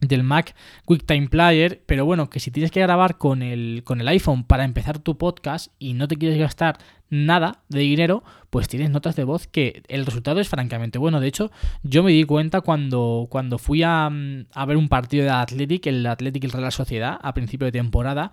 del 0.00 0.22
Mac 0.22 0.54
QuickTime 0.84 1.28
Player, 1.28 1.82
pero 1.86 2.04
bueno, 2.04 2.28
que 2.28 2.40
si 2.40 2.50
tienes 2.50 2.70
que 2.70 2.80
grabar 2.80 3.16
con 3.16 3.42
el, 3.42 3.82
con 3.84 4.00
el 4.00 4.08
iPhone 4.08 4.44
para 4.44 4.64
empezar 4.64 4.98
tu 4.98 5.16
podcast 5.16 5.72
y 5.78 5.94
no 5.94 6.08
te 6.08 6.16
quieres 6.16 6.38
gastar 6.38 6.78
nada 7.14 7.62
de 7.68 7.80
dinero, 7.80 8.22
pues 8.54 8.68
tienes 8.68 8.90
notas 8.90 9.16
de 9.16 9.24
voz 9.24 9.48
que 9.48 9.82
el 9.88 10.06
resultado 10.06 10.38
es 10.38 10.48
francamente 10.48 10.96
bueno. 10.96 11.18
De 11.18 11.26
hecho, 11.26 11.50
yo 11.82 12.04
me 12.04 12.12
di 12.12 12.22
cuenta 12.22 12.60
cuando, 12.60 13.26
cuando 13.28 13.58
fui 13.58 13.82
a, 13.82 14.06
a 14.06 14.64
ver 14.64 14.76
un 14.76 14.88
partido 14.88 15.24
de 15.24 15.30
Athletic, 15.30 15.88
el 15.88 16.06
Athletic 16.06 16.44
y 16.44 16.46
el 16.46 16.52
Real 16.52 16.70
Sociedad, 16.70 17.18
a 17.20 17.34
principio 17.34 17.64
de 17.64 17.72
temporada, 17.72 18.30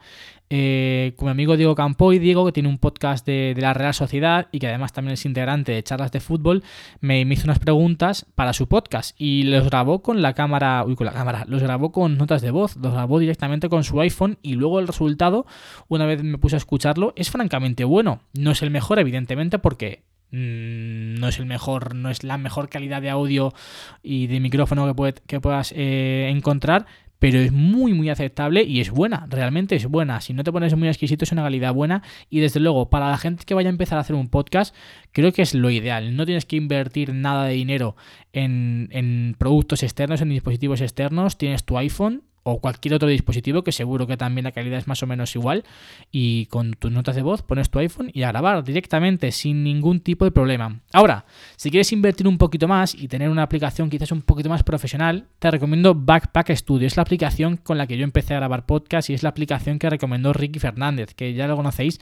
eh, 0.53 1.13
con 1.15 1.27
mi 1.27 1.31
amigo 1.31 1.55
Diego 1.55 1.75
Campoy, 1.75 2.19
Diego, 2.19 2.45
que 2.45 2.51
tiene 2.51 2.67
un 2.67 2.77
podcast 2.77 3.25
de, 3.25 3.55
la 3.57 3.73
Real 3.73 3.93
Sociedad 3.93 4.49
y 4.51 4.59
que 4.59 4.67
además 4.67 4.91
también 4.91 5.13
es 5.13 5.25
integrante 5.25 5.71
de 5.71 5.81
charlas 5.81 6.11
de 6.11 6.19
fútbol, 6.19 6.61
me, 6.99 7.21
hizo 7.21 7.45
unas 7.45 7.59
preguntas 7.59 8.25
para 8.35 8.51
su 8.51 8.67
podcast 8.67 9.15
y 9.17 9.43
los 9.43 9.63
grabó 9.67 10.01
con 10.01 10.21
la 10.21 10.33
cámara, 10.33 10.83
uy, 10.85 10.95
con 10.95 11.05
la 11.05 11.13
cámara, 11.13 11.45
los 11.47 11.63
grabó 11.63 11.93
con 11.93 12.17
notas 12.17 12.41
de 12.41 12.51
voz, 12.51 12.75
los 12.75 12.91
grabó 12.91 13.19
directamente 13.19 13.69
con 13.69 13.85
su 13.85 14.01
iPhone 14.01 14.39
y 14.41 14.55
luego 14.55 14.81
el 14.81 14.87
resultado, 14.87 15.45
una 15.87 16.05
vez 16.05 16.21
me 16.21 16.37
puse 16.37 16.57
a 16.57 16.59
escucharlo, 16.59 17.13
es 17.15 17.31
francamente 17.31 17.85
bueno. 17.85 18.19
No 18.33 18.51
es 18.51 18.61
el 18.61 18.71
mejor, 18.71 18.99
evidentemente, 18.99 19.57
porque 19.57 20.03
mm, 20.03 20.10
no 20.31 21.27
es 21.27 21.39
el 21.39 21.45
mejor, 21.45 21.95
no 21.95 22.09
es 22.09 22.23
la 22.23 22.37
mejor 22.37 22.69
calidad 22.69 23.01
de 23.01 23.09
audio 23.09 23.53
y 24.01 24.27
de 24.27 24.39
micrófono 24.39 24.93
que, 24.93 25.13
que 25.27 25.41
puedas 25.41 25.73
eh, 25.75 26.29
encontrar, 26.33 26.85
pero 27.19 27.37
es 27.37 27.51
muy, 27.51 27.93
muy 27.93 28.09
aceptable 28.09 28.63
y 28.63 28.79
es 28.79 28.89
buena, 28.89 29.27
realmente 29.29 29.75
es 29.75 29.85
buena. 29.85 30.21
Si 30.21 30.33
no 30.33 30.43
te 30.43 30.51
pones 30.51 30.75
muy 30.75 30.87
exquisito, 30.87 31.23
es 31.23 31.31
una 31.31 31.43
calidad 31.43 31.73
buena 31.73 32.01
y 32.29 32.39
desde 32.39 32.59
luego, 32.59 32.89
para 32.89 33.09
la 33.09 33.17
gente 33.17 33.45
que 33.45 33.53
vaya 33.53 33.69
a 33.69 33.71
empezar 33.71 33.99
a 33.99 34.01
hacer 34.01 34.15
un 34.15 34.29
podcast, 34.29 34.75
creo 35.11 35.31
que 35.31 35.43
es 35.43 35.53
lo 35.53 35.69
ideal. 35.69 36.15
No 36.15 36.25
tienes 36.25 36.45
que 36.45 36.55
invertir 36.55 37.13
nada 37.13 37.45
de 37.45 37.53
dinero 37.53 37.95
en, 38.33 38.87
en 38.91 39.35
productos 39.37 39.83
externos, 39.83 40.21
en 40.21 40.29
dispositivos 40.29 40.81
externos, 40.81 41.37
tienes 41.37 41.63
tu 41.63 41.77
iPhone 41.77 42.23
o 42.43 42.59
cualquier 42.59 42.95
otro 42.95 43.07
dispositivo 43.07 43.63
que 43.63 43.71
seguro 43.71 44.07
que 44.07 44.17
también 44.17 44.45
la 44.45 44.51
calidad 44.51 44.79
es 44.79 44.87
más 44.87 45.03
o 45.03 45.07
menos 45.07 45.35
igual 45.35 45.63
y 46.11 46.47
con 46.47 46.73
tus 46.73 46.91
notas 46.91 47.15
de 47.15 47.21
voz 47.21 47.41
pones 47.41 47.69
tu 47.69 47.79
iPhone 47.79 48.09
y 48.13 48.23
a 48.23 48.29
grabar 48.29 48.63
directamente 48.63 49.31
sin 49.31 49.63
ningún 49.63 49.99
tipo 49.99 50.25
de 50.25 50.31
problema. 50.31 50.81
Ahora, 50.93 51.25
si 51.55 51.69
quieres 51.69 51.91
invertir 51.91 52.27
un 52.27 52.37
poquito 52.37 52.67
más 52.67 52.95
y 52.95 53.07
tener 53.07 53.29
una 53.29 53.43
aplicación 53.43 53.89
quizás 53.89 54.11
un 54.11 54.21
poquito 54.21 54.49
más 54.49 54.63
profesional, 54.63 55.27
te 55.39 55.51
recomiendo 55.51 55.93
Backpack 55.95 56.55
Studio. 56.55 56.87
Es 56.87 56.97
la 56.97 57.03
aplicación 57.03 57.57
con 57.57 57.77
la 57.77 57.87
que 57.87 57.97
yo 57.97 58.03
empecé 58.03 58.33
a 58.33 58.37
grabar 58.37 58.65
podcast 58.65 59.09
y 59.09 59.13
es 59.13 59.23
la 59.23 59.29
aplicación 59.29 59.79
que 59.79 59.89
recomendó 59.89 60.33
Ricky 60.33 60.59
Fernández, 60.59 61.13
que 61.13 61.33
ya 61.33 61.47
lo 61.47 61.55
conocéis, 61.55 61.99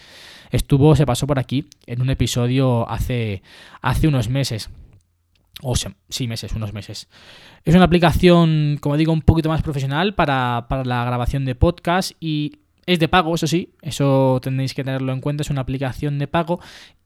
estuvo, 0.52 0.96
se 0.96 1.06
pasó 1.06 1.28
por 1.28 1.40
aquí 1.40 1.68
en 1.86 2.02
un 2.02 2.10
episodio 2.10 2.90
hace, 2.90 3.42
hace 3.82 4.08
unos 4.08 4.30
meses. 4.30 4.70
O 5.62 5.76
sí, 5.76 6.28
meses, 6.28 6.54
unos 6.54 6.74
meses. 6.74 7.10
Es 7.66 7.76
una 7.76 7.84
aplicación, 7.84 8.78
como 8.80 8.96
digo, 8.96 9.12
un 9.12 9.22
poquito 9.22 9.50
más 9.50 9.62
profesional 9.62 10.16
para, 10.16 10.68
para 10.70 10.86
la 10.86 11.04
grabación 11.04 11.44
de 11.46 11.56
podcast 11.56 12.14
y 12.20 12.60
es 12.90 13.00
de 13.00 13.08
pago, 13.08 13.36
eso 13.36 13.46
sí, 13.46 13.70
eso 13.84 14.40
tendréis 14.42 14.74
que 14.74 14.84
tenerlo 14.84 15.14
en 15.14 15.22
cuenta, 15.22 15.44
es 15.44 15.52
una 15.52 15.62
aplicación 15.62 16.18
de 16.18 16.28
pago 16.28 16.60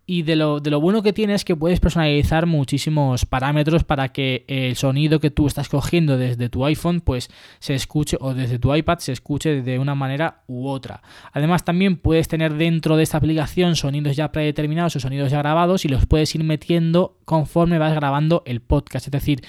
y 0.06 0.24
de 0.24 0.38
lo, 0.38 0.62
de 0.62 0.72
lo, 0.72 0.80
bueno 0.80 1.04
que 1.04 1.12
tiene 1.12 1.34
es 1.34 1.44
que 1.44 1.58
puedes 1.58 1.82
personalizar 1.82 2.46
muchísimos 2.46 3.26
parámetros 3.26 3.84
para 3.84 4.10
que 4.10 4.46
el 4.48 4.78
sonido 4.78 5.20
que 5.20 5.30
tú 5.30 5.46
estás 5.46 5.68
cogiendo 5.68 6.18
desde 6.18 6.48
tu 6.48 6.66
iPhone 6.66 7.02
pues 7.02 7.30
se 7.60 7.74
escuche 7.74 8.18
o 8.22 8.34
desde 8.34 8.60
tu 8.60 8.74
iPad 8.74 9.00
se 9.00 9.12
escuche 9.12 9.62
de 9.62 9.80
una 9.80 9.94
manera 9.94 10.44
u 10.48 10.68
otra. 10.68 11.02
Además 11.34 11.66
también 11.66 11.98
puedes 11.98 12.30
tener 12.30 12.54
dentro 12.54 12.96
de 12.96 13.04
esta 13.04 13.18
aplicación 13.18 13.76
sonidos 13.76 14.16
ya 14.16 14.32
predeterminados 14.32 14.96
o 14.96 15.02
sonidos 15.02 15.32
ya 15.32 15.40
grabados 15.40 15.84
y 15.84 15.90
los 15.90 16.06
puedes 16.06 16.34
ir 16.34 16.46
metiendo 16.46 17.18
conforme 17.26 17.78
vas 17.78 17.94
grabando 17.94 18.44
el 18.46 18.62
podcast. 18.62 19.08
Es 19.08 19.12
decir, 19.12 19.42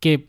que 0.00 0.26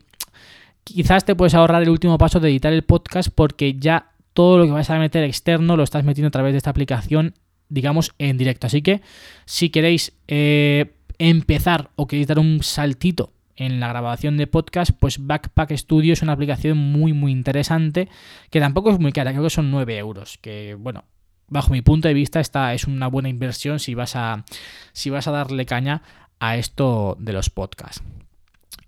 quizás 0.84 1.26
te 1.26 1.34
puedes 1.34 1.54
ahorrar 1.54 1.82
el 1.82 1.90
último 1.90 2.16
paso 2.16 2.40
de 2.40 2.48
editar 2.48 2.72
el 2.72 2.84
podcast 2.84 3.30
porque 3.34 3.74
ya 3.74 4.09
todo 4.32 4.58
lo 4.58 4.66
que 4.66 4.72
vas 4.72 4.90
a 4.90 4.98
meter 4.98 5.24
externo 5.24 5.76
lo 5.76 5.82
estás 5.82 6.04
metiendo 6.04 6.28
a 6.28 6.32
través 6.32 6.52
de 6.52 6.58
esta 6.58 6.70
aplicación 6.70 7.34
digamos, 7.70 8.12
en 8.18 8.36
directo. 8.36 8.66
Así 8.66 8.82
que 8.82 9.00
si 9.46 9.70
queréis 9.70 10.12
eh, 10.28 10.92
empezar 11.18 11.90
o 11.96 12.06
queréis 12.06 12.26
dar 12.26 12.38
un 12.38 12.62
saltito 12.62 13.32
en 13.56 13.80
la 13.80 13.88
grabación 13.88 14.36
de 14.36 14.46
podcast, 14.46 14.90
pues 14.98 15.24
Backpack 15.26 15.72
Studio 15.76 16.12
es 16.12 16.22
una 16.22 16.32
aplicación 16.32 16.76
muy, 16.76 17.12
muy 17.12 17.32
interesante, 17.32 18.08
que 18.50 18.60
tampoco 18.60 18.90
es 18.90 18.98
muy 18.98 19.12
cara, 19.12 19.32
creo 19.32 19.44
que 19.44 19.50
son 19.50 19.70
9 19.70 19.98
euros, 19.98 20.38
que 20.38 20.74
bueno, 20.74 21.04
bajo 21.48 21.70
mi 21.70 21.82
punto 21.82 22.08
de 22.08 22.14
vista 22.14 22.40
esta 22.40 22.72
es 22.74 22.86
una 22.86 23.06
buena 23.06 23.28
inversión 23.28 23.78
si 23.78 23.94
vas 23.94 24.16
a, 24.16 24.44
si 24.92 25.10
vas 25.10 25.28
a 25.28 25.32
darle 25.32 25.66
caña 25.66 26.02
a 26.38 26.56
esto 26.56 27.16
de 27.20 27.34
los 27.34 27.50
podcasts. 27.50 28.02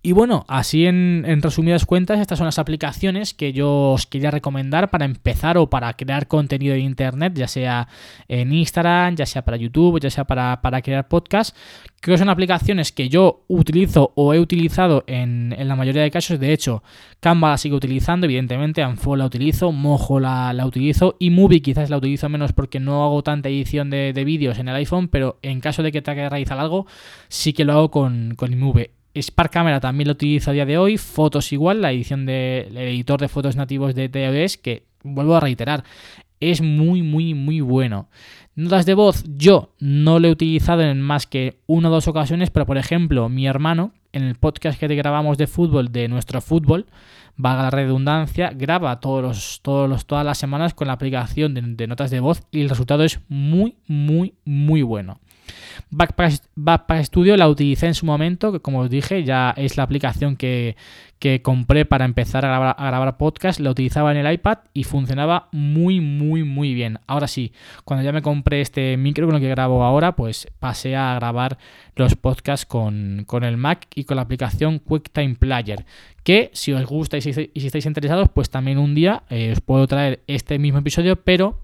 Y 0.05 0.11
bueno, 0.11 0.45
así 0.49 0.87
en, 0.87 1.25
resumidas 1.43 1.87
cuentas, 1.87 2.19
estas 2.19 2.37
son 2.37 2.47
las 2.47 2.59
aplicaciones 2.59 3.35
que 3.35 3.53
yo 3.53 3.93
os 3.93 4.05
quería 4.07 4.33
recomendar 4.33 4.91
para 4.91 5.05
empezar 5.05 5.57
o 5.59 5.71
para 5.71 5.93
crear 5.93 6.27
contenido 6.27 6.75
de 6.75 6.81
Internet, 6.81 7.35
ya 7.37 7.47
sea 7.47 7.87
en 8.27 8.53
Instagram, 8.53 9.15
ya 9.15 9.27
sea 9.27 9.45
para 9.45 9.57
YouTube, 9.57 10.01
ya 10.01 10.11
sea 10.11 10.25
para, 10.25 10.59
crear 10.83 11.07
podcast. 11.07 11.57
Creo 12.01 12.15
que 12.15 12.19
son 12.19 12.31
aplicaciones 12.31 12.91
que 12.91 13.09
yo 13.09 13.45
utilizo 13.47 14.13
o 14.17 14.35
he 14.35 14.41
utilizado 14.41 15.05
en, 15.07 15.55
la 15.57 15.77
mayoría 15.77 16.03
de 16.03 16.11
casos. 16.11 16.41
De 16.41 16.53
hecho, 16.53 16.83
Canva 17.21 17.51
la 17.51 17.59
sigo 17.59 17.77
utilizando, 17.77 18.27
evidentemente, 18.27 18.83
Anfo 18.83 19.15
la 19.15 19.27
utilizo, 19.27 19.71
Mojo 19.71 20.19
la, 20.19 20.53
utilizo 20.67 21.15
y 21.21 21.31
Movie 21.31 21.63
quizás 21.63 21.91
la 21.91 21.99
utilizo 21.99 22.29
menos 22.29 22.53
porque 22.53 22.81
no 22.81 23.05
hago 23.05 23.23
tanta 23.23 23.51
edición 23.51 23.89
de, 23.89 24.25
vídeos 24.25 24.59
en 24.59 24.67
el 24.67 24.75
iPhone, 24.75 25.07
pero 25.07 25.39
en 25.43 25.61
caso 25.61 25.85
de 25.85 25.93
que 25.93 26.03
tenga 26.03 26.25
que 26.25 26.29
realizar 26.29 26.59
algo, 26.59 26.89
sí 27.29 27.53
que 27.53 27.65
lo 27.65 27.75
hago 27.75 27.91
con, 27.93 28.35
con 28.35 28.53
iMovie. 28.53 29.02
Spark 29.15 29.53
Camera 29.53 29.81
también 29.81 30.09
lo 30.09 30.13
utilizo 30.13 30.51
a 30.51 30.55
día 30.55 30.67
de 30.67 30.79
hoy, 30.79 30.97
fotos 30.97 31.53
igual, 31.53 31.83
la 31.83 31.93
edición 31.93 32.27
del 32.27 32.77
editor 32.77 33.21
de 33.21 33.29
fotos 33.29 33.57
nativos 33.57 33.95
de 33.95 34.11
iOS, 34.13 34.57
que 34.57 34.85
vuelvo 35.03 35.37
a 35.37 35.41
reiterar, 35.41 35.85
es 36.41 36.61
muy, 36.61 37.03
muy, 37.03 37.35
muy 37.35 37.61
bueno. 37.61 38.09
Notas 38.55 38.85
de 38.85 38.95
voz, 38.95 39.25
yo 39.29 39.75
no 39.79 40.19
lo 40.19 40.29
he 40.29 40.33
utilizado 40.33 40.83
en 40.83 41.01
más 41.01 41.27
que 41.27 41.61
una 41.67 41.89
o 41.89 41.93
dos 41.93 42.09
ocasiones, 42.09 42.51
pero 42.51 42.67
por 42.67 42.79
ejemplo, 42.79 43.29
mi 43.29 43.47
hermano, 43.47 43.93
en 44.13 44.25
el 44.25 44.35
podcast 44.35 44.79
que 44.79 44.89
grabamos 44.89 45.39
de 45.39 45.47
fútbol, 45.47 45.93
de 45.93 46.09
nuestro 46.09 46.41
fútbol, 46.41 46.87
valga 47.37 47.63
la 47.65 47.71
redundancia, 47.71 48.51
graba 48.55 49.01
todos 49.01 49.23
los, 49.23 49.61
todos 49.63 49.89
los, 49.89 50.07
todas 50.07 50.27
las 50.27 50.37
semanas 50.37 50.75
con 50.75 50.89
la 50.89 50.95
aplicación 50.95 51.55
de, 51.55 51.63
de 51.63 51.87
notas 51.87 52.11
de 52.11 52.21
voz 52.21 52.43
y 52.51 52.61
el 52.61 52.69
resultado 52.69 53.05
es 53.05 53.21
muy, 53.29 53.77
muy, 53.87 54.35
muy 54.45 54.83
bueno. 54.83 55.21
Backpack, 55.91 57.05
Studio 57.05 57.37
la 57.37 57.49
utilicé 57.49 57.87
en 57.87 57.95
su 57.95 58.07
momento, 58.07 58.53
que 58.53 58.61
como 58.61 58.81
os 58.81 58.91
dije, 58.91 59.25
ya 59.25 59.53
es 59.57 59.77
la 59.77 59.83
aplicación 59.83 60.37
que, 60.37 60.77
compré 61.43 61.85
para 61.85 62.05
empezar 62.05 62.45
a 62.45 62.49
grabar, 62.49 62.77
a 62.77 62.87
grabar, 62.87 63.17
podcast. 63.17 63.61
La 63.61 63.71
utilizaba 63.71 64.11
en 64.11 64.19
el 64.19 64.33
iPad 64.33 64.59
y 64.75 64.85
funcionaba 64.85 65.49
muy, 65.53 66.01
muy, 66.01 66.43
muy 66.43 66.75
bien. 66.75 66.99
Ahora 67.07 67.29
sí, 67.29 67.53
cuando 67.85 68.05
ya 68.05 68.13
me 68.13 68.23
compré 68.23 68.61
este 68.61 68.97
micro 68.97 69.27
con 69.27 69.37
el 69.37 69.41
que 69.41 69.49
grabo 69.49 69.85
ahora, 69.85 70.17
pues 70.17 70.49
pasé 70.59 70.97
a 70.97 71.15
grabar 71.15 71.59
los 71.95 72.17
podcasts 72.17 72.67
con, 72.67 73.27
el 73.43 73.57
Mac 73.57 73.87
y 73.95 74.05
con 74.05 74.17
la 74.17 74.23
aplicación 74.23 74.79
QuickTime 74.79 75.37
Player. 75.37 75.85
Que 76.25 76.51
si 76.55 76.73
os 76.73 76.87
gusta 76.87 77.19
y 77.19 77.21
si, 77.21 77.51
estáis 77.55 77.87
interesados, 77.87 78.29
pues 78.29 78.51
también 78.51 78.79
un 78.79 78.95
día 78.95 79.23
eh, 79.31 79.53
os 79.53 79.61
puedo 79.61 79.87
traer 79.87 80.23
este 80.27 80.59
mismo 80.59 80.79
episodio, 80.79 81.17
pero 81.17 81.62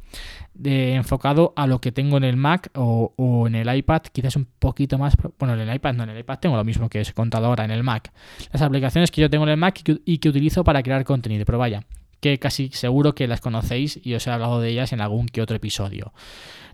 enfocado 0.65 1.53
a 1.57 1.67
lo 1.67 1.81
que 1.81 1.93
tengo 1.93 2.17
en 2.17 2.25
el 2.25 2.37
Mac 2.37 2.71
o, 2.75 3.45
en 3.47 3.55
el 3.55 3.75
iPad, 3.75 4.03
quizás 4.12 4.37
un 4.37 4.47
poquito 4.59 4.99
más. 4.99 5.15
Bueno, 5.38 5.55
en 5.55 5.69
el 5.69 5.75
iPad 5.75 5.95
no, 5.95 6.03
en 6.05 6.11
el 6.11 6.19
iPad 6.19 6.38
tengo 6.38 6.57
lo 6.57 6.65
mismo 6.65 6.88
que 6.88 7.00
os 7.00 7.11
he 7.11 7.15
contado 7.15 7.47
ahora 7.47 7.65
en 7.65 7.71
el 7.71 7.83
Mac. 7.83 8.12
Las 8.53 8.62
aplicaciones 8.62 9.11
que 9.11 9.21
yo 9.21 9.31
tengo 9.31 9.45
en 9.45 9.50
el 9.50 9.57
Mac 9.57 9.83
y 10.05 10.19
que, 10.19 10.29
utilizo 10.29 10.65
para 10.65 10.83
crear 10.83 11.05
contenido, 11.05 11.45
pero 11.45 11.59
vaya, 11.59 11.85
que 12.21 12.38
casi 12.38 12.71
seguro 12.73 13.15
que 13.15 13.29
las 13.29 13.41
conocéis 13.41 14.00
y 14.03 14.15
os 14.15 14.27
he 14.27 14.31
hablado 14.31 14.61
de 14.61 14.71
ellas 14.71 14.93
en 14.93 15.00
algún 15.00 15.27
que 15.27 15.43
otro 15.43 15.57
episodio. 15.57 16.12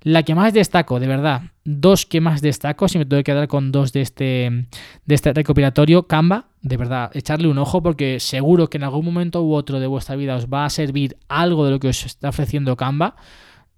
La 0.03 0.23
que 0.23 0.35
más 0.35 0.53
destaco, 0.53 1.01
de 1.01 1.07
verdad, 1.07 1.43
dos 1.65 2.05
que 2.05 2.21
más 2.21 2.43
destaco, 2.43 2.89
si 2.89 2.99
me 2.99 3.07
tengo 3.07 3.21
que 3.21 3.33
quedar 3.33 3.49
con 3.49 3.73
dos 3.73 3.93
de 3.93 4.03
este, 4.03 4.67
de 5.07 5.15
este 5.15 5.33
recopilatorio, 5.33 6.07
Canva, 6.07 6.49
de 6.61 6.77
verdad, 6.77 7.11
echarle 7.15 7.49
un 7.49 7.59
ojo 7.59 7.83
porque 7.83 8.21
seguro 8.21 8.69
que 8.69 8.77
en 8.77 8.85
algún 8.85 9.05
momento 9.05 9.43
u 9.43 9.55
otro 9.55 9.81
de 9.81 9.87
vuestra 9.87 10.17
vida 10.17 10.37
os 10.37 10.47
va 10.47 10.67
a 10.67 10.71
servir 10.71 11.17
algo 11.29 11.65
de 11.65 11.71
lo 11.71 11.81
que 11.81 11.89
os 11.89 12.05
está 12.05 12.29
ofreciendo 12.29 12.77
Canva. 12.77 13.17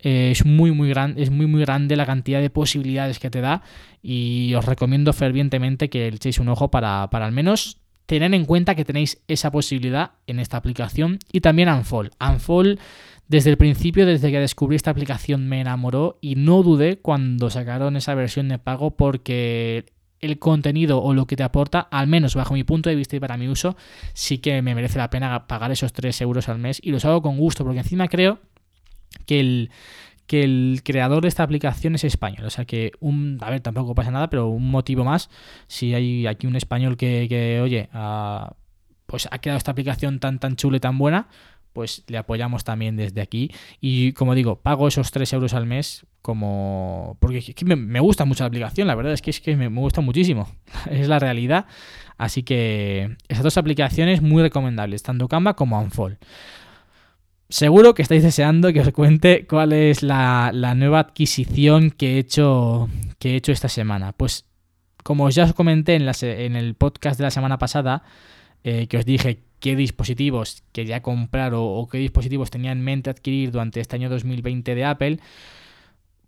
Eh, 0.01 0.31
es 0.31 0.45
muy 0.45 0.73
muy 0.73 0.89
grande, 0.89 1.23
es 1.23 1.31
muy 1.31 1.47
muy 1.47 1.63
grande 1.63 1.97
la 1.97 2.07
cantidad 2.07 2.41
de 2.41 2.51
posibilidades 2.51 3.19
que 3.19 3.31
te 3.31 3.41
da 3.41 3.63
y 4.03 4.53
os 4.55 4.65
recomiendo 4.65 5.13
fervientemente 5.13 5.89
que 5.89 6.11
le 6.11 6.17
echéis 6.17 6.39
un 6.39 6.49
ojo 6.49 6.71
para, 6.71 7.09
para 7.11 7.27
al 7.27 7.33
menos 7.33 7.79
tener 8.07 8.33
en 8.35 8.45
cuenta 8.45 8.75
que 8.75 8.85
tenéis 8.85 9.23
esa 9.27 9.51
posibilidad 9.51 10.13
en 10.27 10.39
esta 10.39 10.57
aplicación 10.57 11.19
y 11.33 11.41
también 11.41 11.69
Unfold. 11.69 12.13
Unfold 12.21 12.79
desde 13.29 13.51
el 13.51 13.57
principio, 13.57 14.07
desde 14.07 14.31
que 14.31 14.39
descubrí 14.39 14.77
esta 14.77 14.93
aplicación 14.93 15.49
me 15.49 15.61
enamoró 15.61 16.19
y 16.21 16.37
no 16.37 16.63
dudé 16.63 16.99
cuando 16.99 17.51
sacaron 17.51 17.97
esa 17.97 18.15
versión 18.15 18.49
de 18.49 18.59
pago 18.59 18.93
porque 18.93 19.87
el 20.21 20.39
contenido 20.39 21.03
o 21.03 21.13
lo 21.13 21.27
que 21.27 21.37
te 21.37 21.43
aporta, 21.43 21.81
al 21.81 22.07
menos 22.07 22.35
bajo 22.35 22.55
mi 22.55 22.65
punto 22.65 22.89
de 22.89 22.97
vista 22.97 23.17
y 23.17 23.21
para 23.21 23.37
mi 23.37 23.49
uso, 23.49 23.77
sí 24.13 24.39
que 24.39 24.63
me 24.63 24.75
merece 24.75 24.99
la 24.99 25.11
pena 25.11 25.47
pagar 25.47 25.73
esos 25.73 25.93
3 25.93 26.21
euros 26.21 26.49
al 26.49 26.59
mes 26.59 26.81
y 26.83 26.91
los 26.91 27.05
hago 27.05 27.21
con 27.23 27.37
gusto 27.37 27.65
porque 27.65 27.81
encima 27.81 28.09
creo 28.09 28.39
que 29.25 29.41
el, 29.41 29.71
que 30.27 30.43
el 30.43 30.81
creador 30.85 31.23
de 31.23 31.29
esta 31.29 31.43
aplicación 31.43 31.95
es 31.95 32.05
español. 32.05 32.45
O 32.47 32.51
sea 32.51 32.65
que, 32.65 32.93
un, 33.01 33.39
a 33.41 33.51
ver, 33.51 33.61
tampoco 33.61 33.95
pasa 33.95 34.11
nada, 34.11 34.29
pero 34.29 34.49
un 34.49 34.71
motivo 34.71 35.05
más, 35.05 35.31
si 35.67 35.95
hay 35.95 36.27
aquí 36.27 36.47
un 36.47 36.57
español 36.57 36.97
que, 36.97 37.61
oye, 37.63 37.89
pues 39.07 39.29
ha 39.31 39.39
creado 39.39 39.59
esta 39.59 39.71
aplicación 39.71 40.19
tan, 40.19 40.39
tan 40.39 40.57
chula 40.57 40.79
y 40.79 40.81
tan 40.81 40.99
buena, 40.99 41.29
pues 41.73 42.05
le 42.09 42.19
apoyamos 42.19 42.65
también 42.65 42.97
desde 42.97 43.21
aquí. 43.21 43.51
Y 43.81 44.13
como 44.13 44.35
digo, 44.35 44.57
pago 44.61 44.89
esos 44.89 45.11
3 45.11 45.33
euros 45.35 45.55
al 45.55 45.67
mes 45.67 46.07
como... 46.23 47.19
Porque 47.21 47.39
es 47.39 47.55
que 47.55 47.65
me, 47.65 48.01
gusta 48.01 48.25
mucho 48.25 48.45
la 48.45 48.49
aplicación, 48.49 48.89
la 48.89 48.95
verdad 48.95 49.13
es 49.13 49.23
que, 49.23 49.31
es 49.31 49.41
que 49.41 49.57
me, 49.57 49.69
me 49.69 49.81
gusta 49.81 50.01
muchísimo. 50.01 50.49
es 50.91 51.07
la 51.07 51.19
realidad. 51.19 51.67
Así 52.17 52.43
que 52.43 53.17
esas 53.29 53.45
dos 53.45 53.59
aplicaciones 53.59 54.23
muy 54.23 54.43
recomendables, 54.43 55.03
tanto 55.03 55.29
Canva 55.29 55.55
como 55.55 55.79
Unfold. 55.79 56.17
Seguro 57.49 57.95
que 57.95 58.03
estáis 58.03 58.25
deseando 58.25 58.73
que 58.73 58.81
os 58.81 58.91
cuente 58.91 59.47
cuál 59.47 59.73
es 59.73 60.03
la, 60.03 60.51
nueva 60.77 60.99
adquisición 60.99 61.91
que 61.91 62.15
he, 62.15 62.19
hecho, 62.19 62.89
que 63.19 63.31
he 63.31 63.37
hecho 63.37 63.53
esta 63.53 63.69
semana. 63.69 64.13
Pues 64.13 64.47
como 65.05 65.31
ya 65.31 65.45
os 65.45 65.53
comenté 65.53 65.95
en, 65.95 66.57
el 66.57 66.75
podcast 66.75 67.19
de 67.19 67.25
la 67.25 67.31
semana 67.31 67.59
pasada, 67.59 68.03
eh, 68.65 68.89
que 68.89 68.99
os 68.99 69.05
dije 69.05 69.43
qué 69.61 69.77
dispositivos 69.77 70.65
quería 70.73 71.03
comprar 71.03 71.53
o, 71.55 71.89
qué 71.91 71.99
dispositivos 71.99 72.51
tenía 72.51 72.73
en 72.73 72.83
mente 72.83 73.11
adquirir 73.11 73.53
durante 73.53 73.81
este 73.81 73.95
año 73.95 74.11
2020 74.11 74.75
de 74.75 74.85
Apple, 74.85 75.21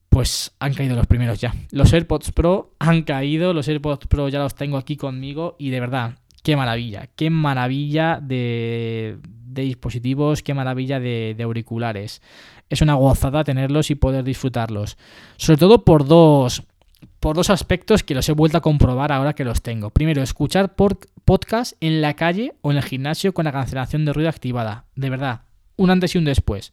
pues 0.09 0.53
han 0.61 0.73
caído 0.73 0.95
los 0.95 1.09
primeros 1.09 1.41
ya. 1.41 1.53
Los 1.73 1.93
AirPods 1.93 2.31
Pro 2.31 2.75
han 2.79 3.03
caído, 3.03 3.53
los 3.53 3.67
AirPods 3.67 4.07
Pro 4.07 4.29
ya 4.29 4.39
los 4.39 4.55
tengo 4.55 4.77
aquí 4.77 4.97
conmigo 4.97 5.57
y 5.59 5.71
de 5.71 5.81
verdad, 5.81 6.19
qué 6.45 6.55
maravilla, 6.55 7.09
qué 7.17 7.29
maravilla 7.29 8.21
de, 8.23 9.19
de 9.59 9.67
dispositivos, 9.67 10.43
qué 10.43 10.55
maravilla 10.55 11.01
de, 11.01 11.37
auriculares. 11.43 12.23
Es 12.69 12.83
una 12.83 12.95
gozada 12.95 13.45
tenerlos 13.45 13.91
y 13.91 13.95
poder 13.95 14.25
disfrutarlos. 14.25 14.97
Sobre 15.37 15.59
todo 15.59 15.85
por 15.85 16.07
dos, 16.07 16.63
por 17.21 17.37
dos 17.37 17.51
aspectos 17.51 18.03
que 18.03 18.15
los 18.15 18.29
he 18.29 18.33
vuelto 18.33 18.59
a 18.59 18.63
comprobar 18.63 19.13
ahora 19.13 19.35
que 19.35 19.45
los 19.45 19.63
tengo. 19.63 19.91
Primero, 19.91 20.23
escuchar 20.23 20.75
por 20.75 20.99
podcast 21.25 21.75
en 21.81 22.01
la 22.01 22.15
calle 22.15 22.55
o 22.63 22.71
en 22.71 22.79
el 22.79 22.83
gimnasio 22.83 23.35
con 23.35 23.45
la 23.45 23.53
cancelación 23.53 24.05
de 24.05 24.13
ruido 24.13 24.29
activada. 24.29 24.85
De 24.95 25.11
verdad, 25.11 25.43
un 25.77 25.91
antes 25.91 26.15
y 26.15 26.19
un 26.19 26.25
después. 26.25 26.73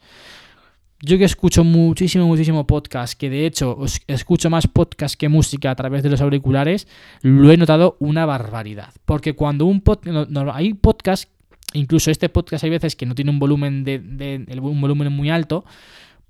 Yo 1.01 1.17
que 1.17 1.25
escucho 1.25 1.63
muchísimo, 1.63 2.25
muchísimo 2.25 2.65
podcast, 2.65 3.19
que 3.19 3.29
de 3.29 3.45
hecho 3.45 3.77
escucho 4.07 4.49
más 4.49 4.67
podcast 4.67 5.15
que 5.15 5.27
música 5.27 5.69
a 5.69 5.75
través 5.75 6.03
de 6.03 6.09
los 6.09 6.21
auriculares, 6.21 6.87
lo 7.21 7.51
he 7.51 7.57
notado 7.57 7.97
una 7.99 8.25
barbaridad. 8.25 8.93
Porque 9.03 9.33
cuando 9.33 9.65
un 9.65 9.81
podcast, 9.81 10.29
hay 10.53 10.73
podcast, 10.73 11.29
incluso 11.73 12.11
este 12.11 12.29
podcast 12.29 12.63
hay 12.63 12.69
veces 12.69 12.95
que 12.95 13.05
no 13.05 13.15
tiene 13.15 13.31
un 13.31 13.39
volumen 13.39 13.83
de, 13.83 14.45
un 14.61 14.81
volumen 14.81 15.11
muy 15.11 15.29
alto, 15.29 15.65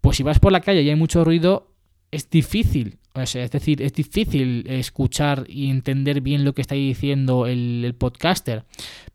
pues 0.01 0.17
si 0.17 0.23
vas 0.23 0.39
por 0.39 0.51
la 0.51 0.61
calle 0.61 0.81
y 0.81 0.89
hay 0.89 0.95
mucho 0.95 1.23
ruido, 1.23 1.71
es 2.11 2.29
difícil 2.29 2.99
es 3.23 3.51
decir, 3.51 3.81
es 3.81 3.93
difícil 3.93 4.65
escuchar 4.67 5.45
y 5.47 5.69
entender 5.69 6.19
bien 6.19 6.43
lo 6.43 6.53
que 6.53 6.61
está 6.61 6.75
diciendo 6.75 7.47
el, 7.47 7.95
podcaster. 7.97 8.65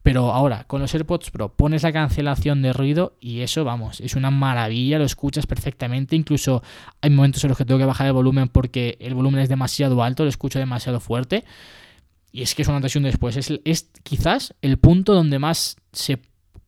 Pero 0.02 0.32
ahora, 0.32 0.64
con 0.64 0.80
los 0.80 0.94
AirPods 0.94 1.30
Pro, 1.30 1.52
pones 1.54 1.82
la 1.82 1.92
cancelación 1.92 2.62
de 2.62 2.72
ruido 2.72 3.16
y 3.20 3.40
eso, 3.40 3.64
vamos, 3.64 4.00
es 4.00 4.16
una 4.16 4.30
maravilla, 4.30 4.98
lo 4.98 5.04
escuchas 5.04 5.46
perfectamente. 5.46 6.16
Incluso 6.16 6.62
hay 7.02 7.10
momentos 7.10 7.44
en 7.44 7.48
los 7.48 7.58
que 7.58 7.66
tengo 7.66 7.78
que 7.78 7.84
bajar 7.84 8.06
el 8.06 8.14
volumen 8.14 8.48
porque 8.48 8.96
el 9.00 9.14
volumen 9.14 9.42
es 9.42 9.50
demasiado 9.50 10.02
alto, 10.02 10.22
lo 10.22 10.30
escucho 10.30 10.58
demasiado 10.58 11.00
fuerte. 11.00 11.44
Y 12.32 12.42
es 12.42 12.54
que 12.54 12.62
es 12.62 12.68
una 12.68 12.78
atención 12.78 13.04
después. 13.04 13.36
Es, 13.36 13.52
es 13.64 13.90
quizás 14.02 14.54
el 14.62 14.78
punto 14.78 15.14
donde 15.14 15.38
más 15.38 15.76
se 15.92 16.20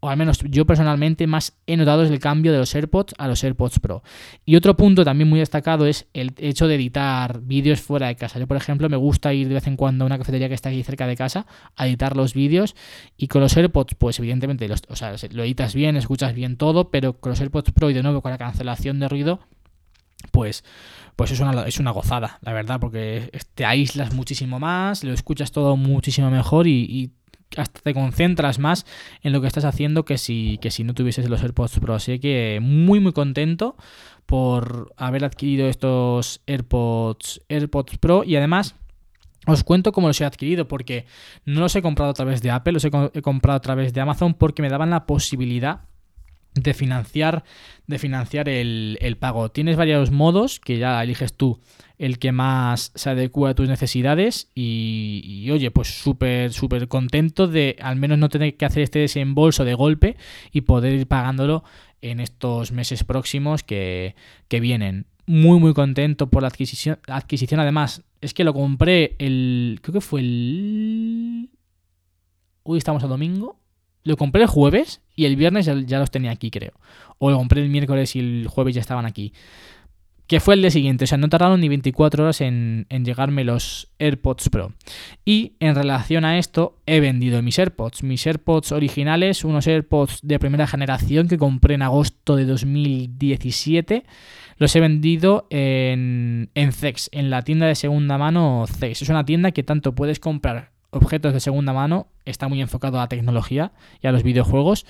o 0.04 0.09
al 0.09 0.16
menos 0.16 0.40
yo 0.40 0.66
personalmente 0.66 1.28
más 1.28 1.57
he 1.64 1.76
notado 1.76 2.02
es 2.02 2.11
el 2.11 2.19
cambio 2.19 2.50
de 2.50 2.59
los 2.59 2.75
AirPods 2.75 3.14
a 3.19 3.28
los 3.28 3.45
AirPods 3.45 3.78
Pro. 3.78 4.02
Y 4.45 4.57
otro 4.57 4.76
punto 4.76 5.04
también 5.04 5.31
muy 5.31 5.38
destacado 5.38 5.87
es 5.87 6.07
el 6.12 6.33
hecho 6.38 6.66
de 6.66 6.75
editar 6.75 7.40
vídeos 7.40 7.81
fuera 7.81 8.09
de 8.09 8.16
casa. 8.16 8.40
Yo, 8.40 8.49
por 8.49 8.57
ejemplo, 8.57 8.88
me 8.88 8.97
gusta 8.97 9.33
ir 9.33 9.47
de 9.47 9.54
vez 9.54 9.69
en 9.69 9.76
cuando 9.76 10.04
a 10.04 10.07
una 10.07 10.19
cafetería 10.19 10.49
que 10.49 10.54
está 10.54 10.71
aquí 10.71 10.83
cerca 10.83 11.07
de 11.07 11.14
casa 11.14 11.47
a 11.76 11.87
editar 11.87 12.16
los 12.16 12.35
vídeos 12.35 12.75
y 13.16 13.28
con 13.28 13.42
los 13.42 13.57
AirPods, 13.57 13.95
pues 13.95 14.19
evidentemente 14.19 14.66
los, 14.66 14.83
o 14.88 14.97
sea, 14.97 15.14
lo 15.31 15.45
editas 15.45 15.73
bien, 15.73 15.97
escuchas 15.97 16.35
bien 16.35 16.57
todo, 16.57 16.90
pero 16.90 17.12
con 17.12 17.31
los 17.31 17.40
AirPods 17.40 17.71
Pro 17.71 17.88
y 17.88 17.95
de 17.95 18.02
nuevo 18.02 18.23
con 18.23 18.33
la 18.33 18.38
cancelación 18.38 18.99
de 18.99 19.09
ruido, 19.09 19.38
pues 20.30 20.64
pues 21.16 21.30
es 21.30 21.40
una, 21.40 21.66
es 21.66 21.78
una 21.78 21.90
gozada, 21.90 22.38
la 22.42 22.52
verdad, 22.52 22.80
porque 22.80 23.30
te 23.54 23.64
aíslas 23.64 24.14
muchísimo 24.14 24.58
más, 24.58 25.04
lo 25.04 25.12
escuchas 25.12 25.52
todo 25.52 25.76
muchísimo 25.76 26.30
mejor 26.30 26.66
y, 26.66 27.12
hasta 27.56 27.82
te 27.82 27.92
concentras 27.92 28.58
más 28.58 28.86
en 29.22 29.32
lo 29.32 29.42
que 29.42 29.46
estás 29.46 29.66
haciendo 29.66 30.06
que 30.06 30.16
si, 30.16 30.58
que 30.62 30.70
si 30.70 30.84
no 30.84 30.94
tuvieses 30.94 31.28
los 31.28 31.42
AirPods 31.42 31.80
Pro. 31.80 31.94
Así 31.94 32.18
que 32.18 32.60
muy 32.62 32.98
muy 32.98 33.12
contento 33.12 33.76
por 34.24 34.94
haber 34.96 35.22
adquirido 35.22 35.68
estos 35.68 36.40
AirPods, 36.46 37.42
AirPods 37.50 37.98
Pro 37.98 38.24
y 38.24 38.36
además 38.36 38.74
os 39.46 39.64
cuento 39.64 39.92
cómo 39.92 40.06
los 40.06 40.18
he 40.22 40.24
adquirido 40.24 40.66
porque 40.66 41.04
no 41.44 41.60
los 41.60 41.76
he 41.76 41.82
comprado 41.82 42.10
a 42.10 42.14
través 42.14 42.40
de 42.40 42.50
Apple, 42.50 42.72
los 42.72 42.86
he, 42.86 42.90
he 43.12 43.20
comprado 43.20 43.58
a 43.58 43.60
través 43.60 43.92
de 43.92 44.00
Amazon 44.00 44.32
porque 44.32 44.62
me 44.62 44.70
daban 44.70 44.88
la 44.88 45.04
posibilidad 45.04 45.82
de 46.54 46.75
financiar, 46.75 47.44
de 47.87 47.99
financiar 47.99 48.49
el, 48.49 49.16
pago. 49.18 49.50
Tienes 49.50 49.76
varios 49.76 50.11
modos 50.11 50.61
que 50.61 50.78
ya 50.78 51.02
eliges 51.02 51.35
tú 51.35 51.61
el 51.99 52.18
que 52.18 52.32
más 52.32 52.90
se 52.94 53.11
adecua 53.11 53.50
a 53.50 53.54
tus 53.54 53.68
necesidades 53.68 54.50
y, 54.54 55.49
oye, 55.52 55.71
pues 55.71 56.02
súper, 56.02 56.52
súper 56.52 56.88
contento 56.88 57.47
de 57.47 57.76
al 57.80 57.97
menos 57.97 58.18
no 58.18 58.28
tener 58.28 58.56
que 58.56 58.64
hacer 58.64 58.82
este 58.82 58.99
desembolso 58.99 59.64
de 59.64 59.75
golpe 59.75 60.16
y 60.50 60.62
poder 60.62 60.94
ir 60.94 61.06
pagándolo 61.06 61.62
en 62.00 62.18
estos 62.18 62.73
meses 62.73 63.05
próximos 63.05 63.62
que, 63.62 64.16
que 64.48 64.59
vienen. 64.59 65.07
Muy, 65.26 65.61
muy 65.61 65.72
contento 65.72 66.29
por 66.29 66.42
la 66.42 66.48
adquisición. 66.48 66.98
adquisición. 67.07 67.61
Además, 67.61 68.03
es 68.20 68.35
que 68.35 68.42
lo 68.42 68.53
compré 68.53 69.14
el... 69.18 69.79
Creo 69.81 69.94
que 69.94 70.00
fue 70.00 70.20
el... 70.20 71.50
Hoy 72.64 72.79
estamos 72.79 73.05
a 73.05 73.07
domingo. 73.07 73.62
Lo 74.04 74.16
compré 74.16 74.42
el 74.42 74.48
jueves 74.48 75.00
y 75.14 75.26
el 75.26 75.36
viernes 75.36 75.66
ya, 75.66 75.98
los 75.98 76.10
tenía 76.10 76.30
aquí, 76.30 76.50
creo. 76.50 76.72
O 77.18 77.30
lo 77.30 77.36
compré 77.36 77.62
el 77.62 77.68
miércoles 77.68 78.16
y 78.16 78.20
el 78.20 78.46
jueves 78.48 78.74
ya 78.74 78.80
estaban 78.80 79.06
aquí. 79.06 79.32
Que 80.26 80.40
fue 80.40 80.54
el 80.54 80.62
día 80.62 80.70
siguiente, 80.70 81.04
o 81.04 81.06
sea, 81.06 81.18
no 81.18 81.28
tardaron 81.28 81.60
ni 81.60 81.68
24 81.68 82.24
horas 82.24 82.40
en, 82.40 82.86
llegarme 82.88 83.44
los 83.44 83.88
AirPods 83.98 84.48
Pro. 84.48 84.72
Y 85.24 85.52
en 85.60 85.74
relación 85.74 86.24
a 86.24 86.38
esto, 86.38 86.78
he 86.86 87.00
vendido 87.00 87.42
mis 87.42 87.58
AirPods. 87.58 88.02
Mis 88.02 88.26
AirPods 88.26 88.72
originales, 88.72 89.44
unos 89.44 89.66
AirPods 89.66 90.20
de 90.22 90.38
primera 90.38 90.66
generación 90.66 91.28
que 91.28 91.38
compré 91.38 91.74
en 91.74 91.82
agosto 91.82 92.36
de 92.36 92.46
2017. 92.46 94.04
Los 94.56 94.74
he 94.74 94.80
vendido 94.80 95.46
en, 95.50 96.50
en 96.54 96.72
Zex, 96.72 97.10
en 97.12 97.28
la 97.30 97.42
tienda 97.42 97.66
de 97.66 97.74
segunda 97.74 98.16
mano 98.16 98.64
Zex. 98.66 99.02
Es 99.02 99.08
una 99.10 99.26
tienda 99.26 99.50
que 99.50 99.62
tanto 99.62 99.94
puedes 99.94 100.18
comprar 100.18 100.72
objetos 100.92 101.33
de 101.33 101.40
segunda 101.40 101.72
mano, 101.72 102.07
está 102.24 102.48
muy 102.48 102.61
enfocado 102.61 102.98
a 102.98 103.00
la 103.00 103.09
tecnología 103.09 103.72
y 104.00 104.07
a 104.07 104.12
los 104.12 104.22
videojuegos. 104.22 104.87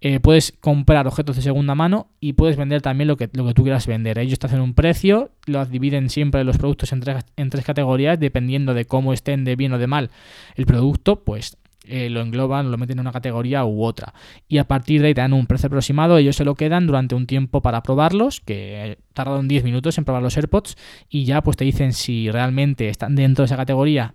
Eh, 0.00 0.20
puedes 0.20 0.52
comprar 0.60 1.06
objetos 1.06 1.36
de 1.36 1.42
segunda 1.42 1.74
mano 1.74 2.08
y 2.20 2.34
puedes 2.34 2.56
vender 2.56 2.82
también 2.82 3.08
lo 3.08 3.16
que, 3.16 3.30
lo 3.32 3.46
que 3.46 3.54
tú 3.54 3.62
quieras 3.62 3.86
vender. 3.86 4.18
Ellos 4.18 4.38
te 4.38 4.46
hacen 4.46 4.60
un 4.60 4.74
precio, 4.74 5.30
lo 5.46 5.64
dividen 5.64 6.10
siempre 6.10 6.44
los 6.44 6.58
productos 6.58 6.92
en 6.92 7.00
tres, 7.00 7.24
en 7.36 7.50
tres 7.50 7.64
categorías, 7.64 8.20
dependiendo 8.20 8.74
de 8.74 8.84
cómo 8.84 9.12
estén 9.12 9.44
de 9.44 9.56
bien 9.56 9.72
o 9.72 9.78
de 9.78 9.86
mal 9.86 10.10
el 10.56 10.66
producto, 10.66 11.24
pues 11.24 11.56
eh, 11.88 12.10
lo 12.10 12.20
engloban, 12.20 12.70
lo 12.70 12.76
meten 12.76 12.98
en 12.98 13.00
una 13.00 13.12
categoría 13.12 13.64
u 13.64 13.82
otra. 13.82 14.12
Y 14.48 14.58
a 14.58 14.64
partir 14.64 15.00
de 15.00 15.08
ahí 15.08 15.14
te 15.14 15.22
dan 15.22 15.32
un 15.32 15.46
precio 15.46 15.68
aproximado, 15.68 16.18
ellos 16.18 16.36
se 16.36 16.44
lo 16.44 16.54
quedan 16.54 16.86
durante 16.86 17.14
un 17.14 17.26
tiempo 17.26 17.62
para 17.62 17.82
probarlos, 17.82 18.40
que 18.40 18.98
tardan 19.14 19.48
10 19.48 19.64
minutos 19.64 19.96
en 19.96 20.04
probar 20.04 20.22
los 20.22 20.36
AirPods, 20.36 20.76
y 21.08 21.24
ya 21.24 21.42
pues 21.42 21.56
te 21.56 21.64
dicen 21.64 21.94
si 21.94 22.30
realmente 22.30 22.90
están 22.90 23.14
dentro 23.14 23.42
de 23.42 23.46
esa 23.46 23.56
categoría 23.56 24.14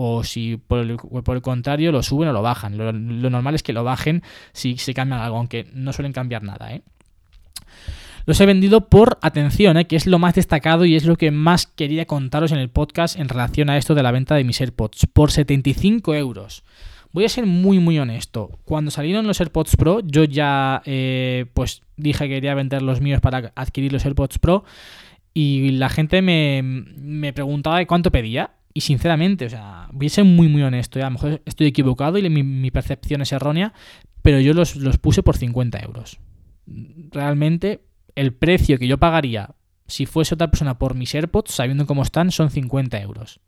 o 0.00 0.22
si 0.22 0.56
por 0.56 0.78
el, 0.78 1.42
contrario 1.42 1.90
lo 1.90 2.04
suben 2.04 2.28
o 2.28 2.32
lo 2.32 2.40
bajan. 2.40 2.78
Lo, 2.78 2.92
normal 2.92 3.56
es 3.56 3.64
que 3.64 3.72
lo 3.72 3.82
bajen 3.82 4.22
si 4.52 4.78
se 4.78 4.94
cambian 4.94 5.20
algo, 5.20 5.38
aunque 5.38 5.66
no 5.74 5.92
suelen 5.92 6.12
cambiar 6.12 6.44
nada. 6.44 6.72
¿eh? 6.72 6.82
Los 8.24 8.40
he 8.40 8.46
vendido 8.46 8.88
por 8.88 9.18
atención, 9.22 9.76
¿eh? 9.76 9.86
que 9.86 9.96
es 9.96 10.06
lo 10.06 10.20
más 10.20 10.36
destacado 10.36 10.84
y 10.84 10.94
es 10.94 11.04
lo 11.04 11.16
que 11.16 11.32
más 11.32 11.66
quería 11.66 12.06
contaros 12.06 12.52
en 12.52 12.58
el 12.58 12.70
podcast 12.70 13.18
en 13.18 13.28
relación 13.28 13.70
a 13.70 13.76
esto 13.76 13.96
de 13.96 14.04
la 14.04 14.12
venta 14.12 14.36
de 14.36 14.44
mis 14.44 14.60
AirPods. 14.60 15.06
Por 15.12 15.32
75 15.32 16.14
euros. 16.14 16.62
Voy 17.10 17.24
a 17.24 17.28
ser 17.28 17.46
muy 17.46 17.80
muy 17.80 17.98
honesto. 17.98 18.56
Cuando 18.64 18.92
salieron 18.92 19.26
los 19.26 19.40
AirPods 19.40 19.74
Pro, 19.74 19.98
yo 19.98 20.22
ya 20.22 20.80
eh, 20.84 21.46
pues 21.54 21.82
dije 21.96 22.28
que 22.28 22.34
quería 22.34 22.54
vender 22.54 22.82
los 22.82 23.00
míos 23.00 23.20
para 23.20 23.52
adquirir 23.56 23.92
los 23.92 24.04
AirPods 24.04 24.38
Pro. 24.38 24.62
Y 25.34 25.72
la 25.72 25.88
gente 25.88 26.22
me, 26.22 26.62
me 26.62 27.32
preguntaba 27.32 27.84
cuánto 27.84 28.12
pedía. 28.12 28.52
Y 28.78 28.80
sinceramente, 28.80 29.46
o 29.46 29.50
sea, 29.50 29.88
voy 29.90 30.06
a 30.06 30.10
ser 30.10 30.24
muy, 30.24 30.46
muy 30.46 30.62
honesto. 30.62 31.00
¿eh? 31.00 31.02
A 31.02 31.06
lo 31.06 31.14
mejor 31.14 31.42
estoy 31.44 31.66
equivocado 31.66 32.16
y 32.16 32.30
mi, 32.30 32.70
percepción 32.70 33.22
es 33.22 33.32
errónea, 33.32 33.72
pero 34.22 34.38
yo 34.38 34.54
los, 34.54 34.76
los 34.76 34.98
puse 34.98 35.24
por 35.24 35.36
50 35.36 35.80
euros. 35.80 36.20
Realmente, 37.10 37.80
el 38.14 38.34
precio 38.34 38.78
que 38.78 38.86
yo 38.86 38.96
pagaría 38.96 39.56
si 39.88 40.06
fuese 40.06 40.34
otra 40.34 40.48
persona 40.48 40.78
por 40.78 40.94
mis 40.94 41.12
AirPods, 41.12 41.50
sabiendo 41.50 41.86
cómo 41.86 42.02
están, 42.02 42.30
son 42.30 42.50
50 42.50 43.00
euros. 43.00 43.40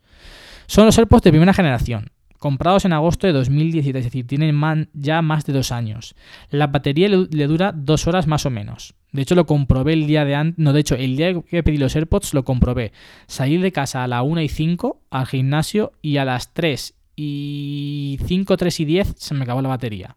Son 0.66 0.84
los 0.84 0.98
AirPods 0.98 1.22
de 1.22 1.30
primera 1.30 1.54
generación, 1.54 2.10
comprados 2.38 2.84
en 2.84 2.92
agosto 2.92 3.28
de 3.28 3.32
2017, 3.32 3.96
es 4.00 4.04
decir, 4.06 4.26
tienen 4.26 4.88
ya 4.94 5.22
más 5.22 5.46
de 5.46 5.52
dos 5.52 5.70
años. 5.70 6.16
La 6.48 6.66
batería 6.66 7.08
le 7.08 7.46
dura 7.46 7.70
dos 7.72 8.08
horas 8.08 8.26
más 8.26 8.46
o 8.46 8.50
menos. 8.50 8.96
De 9.12 9.22
hecho, 9.22 9.34
lo 9.34 9.46
comprobé 9.46 9.92
el 9.94 10.06
día 10.06 10.24
de 10.24 10.34
antes. 10.34 10.58
No, 10.58 10.72
de 10.72 10.80
hecho, 10.80 10.94
el 10.94 11.16
día 11.16 11.40
que 11.42 11.62
pedí 11.62 11.78
los 11.78 11.96
AirPods 11.96 12.34
lo 12.34 12.44
comprobé. 12.44 12.92
Salir 13.26 13.60
de 13.60 13.72
casa 13.72 14.04
a 14.04 14.08
la 14.08 14.22
1 14.22 14.40
y 14.42 14.48
5 14.48 15.00
al 15.10 15.26
gimnasio 15.26 15.92
y 16.00 16.18
a 16.18 16.24
las 16.24 16.52
3 16.54 16.94
y 17.16 18.18
5, 18.24 18.56
3 18.56 18.80
y 18.80 18.84
10 18.84 19.14
se 19.16 19.34
me 19.34 19.42
acabó 19.42 19.62
la 19.62 19.68
batería. 19.68 20.16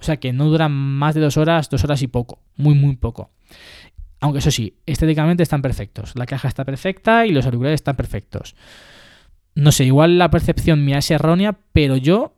O 0.00 0.04
sea 0.04 0.16
que 0.16 0.32
no 0.32 0.46
duran 0.46 0.72
más 0.72 1.14
de 1.14 1.20
dos 1.20 1.36
horas, 1.36 1.70
dos 1.70 1.84
horas 1.84 2.02
y 2.02 2.08
poco. 2.08 2.40
Muy, 2.56 2.74
muy 2.74 2.96
poco. 2.96 3.30
Aunque 4.20 4.40
eso 4.40 4.50
sí, 4.50 4.76
estéticamente 4.86 5.42
están 5.42 5.62
perfectos. 5.62 6.12
La 6.16 6.26
caja 6.26 6.48
está 6.48 6.64
perfecta 6.64 7.26
y 7.26 7.30
los 7.30 7.44
auriculares 7.44 7.76
están 7.76 7.96
perfectos. 7.96 8.56
No 9.54 9.72
sé, 9.72 9.84
igual 9.84 10.18
la 10.18 10.30
percepción 10.30 10.84
mía 10.84 10.98
es 10.98 11.10
errónea, 11.10 11.58
pero 11.72 11.96
yo 11.96 12.34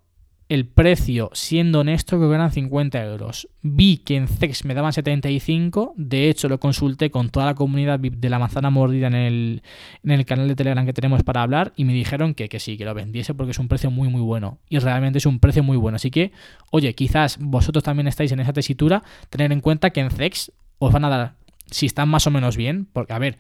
el 0.49 0.67
precio, 0.67 1.31
siendo 1.33 1.81
honesto, 1.81 2.19
creo 2.19 2.29
que 2.29 2.35
eran 2.35 2.53
50 2.53 3.03
euros. 3.05 3.49
Vi 3.63 3.99
que 3.99 4.17
en 4.17 4.29
CEX 4.29 4.65
me 4.65 4.75
daban 4.75 4.93
75, 4.93 5.95
de 5.97 6.29
hecho 6.29 6.49
lo 6.49 6.61
consulté 6.61 7.11
con 7.11 7.31
toda 7.31 7.47
la 7.47 7.55
comunidad 7.55 7.99
de 7.99 8.29
la 8.29 8.39
manzana 8.39 8.69
mordida 8.71 9.07
en 9.07 9.15
el, 9.15 9.63
en 10.03 10.11
el 10.11 10.27
canal 10.27 10.47
de 10.49 10.55
Telegram 10.55 10.85
que 10.85 10.93
tenemos 10.93 11.23
para 11.23 11.43
hablar 11.43 11.73
y 11.77 11.85
me 11.85 11.95
dijeron 11.95 12.35
que, 12.35 12.49
que 12.49 12.61
sí, 12.61 12.77
que 12.77 12.85
lo 12.85 12.95
vendiese 12.95 13.33
porque 13.33 13.53
es 13.53 13.59
un 13.59 13.69
precio 13.69 13.91
muy 13.91 14.09
muy 14.09 14.21
bueno. 14.21 14.59
Y 14.69 14.79
realmente 14.79 15.19
es 15.19 15.27
un 15.27 15.39
precio 15.39 15.63
muy 15.63 15.79
bueno. 15.79 15.97
Así 15.97 16.11
que, 16.11 16.33
oye, 16.71 16.95
quizás 16.95 17.39
vosotros 17.41 17.83
también 17.83 18.07
estáis 18.07 18.33
en 18.33 18.41
esa 18.41 18.53
tesitura, 18.53 19.03
tener 19.31 19.51
en 19.51 19.61
cuenta 19.61 19.91
que 19.91 20.01
en 20.01 20.11
CEX 20.11 20.53
os 20.79 20.93
van 20.93 21.05
a 21.07 21.09
dar, 21.09 21.35
si 21.71 21.87
están 21.87 22.09
más 22.11 22.27
o 22.27 22.31
menos 22.31 22.57
bien, 22.57 22.87
porque 22.93 23.15
a 23.15 23.19
ver, 23.19 23.39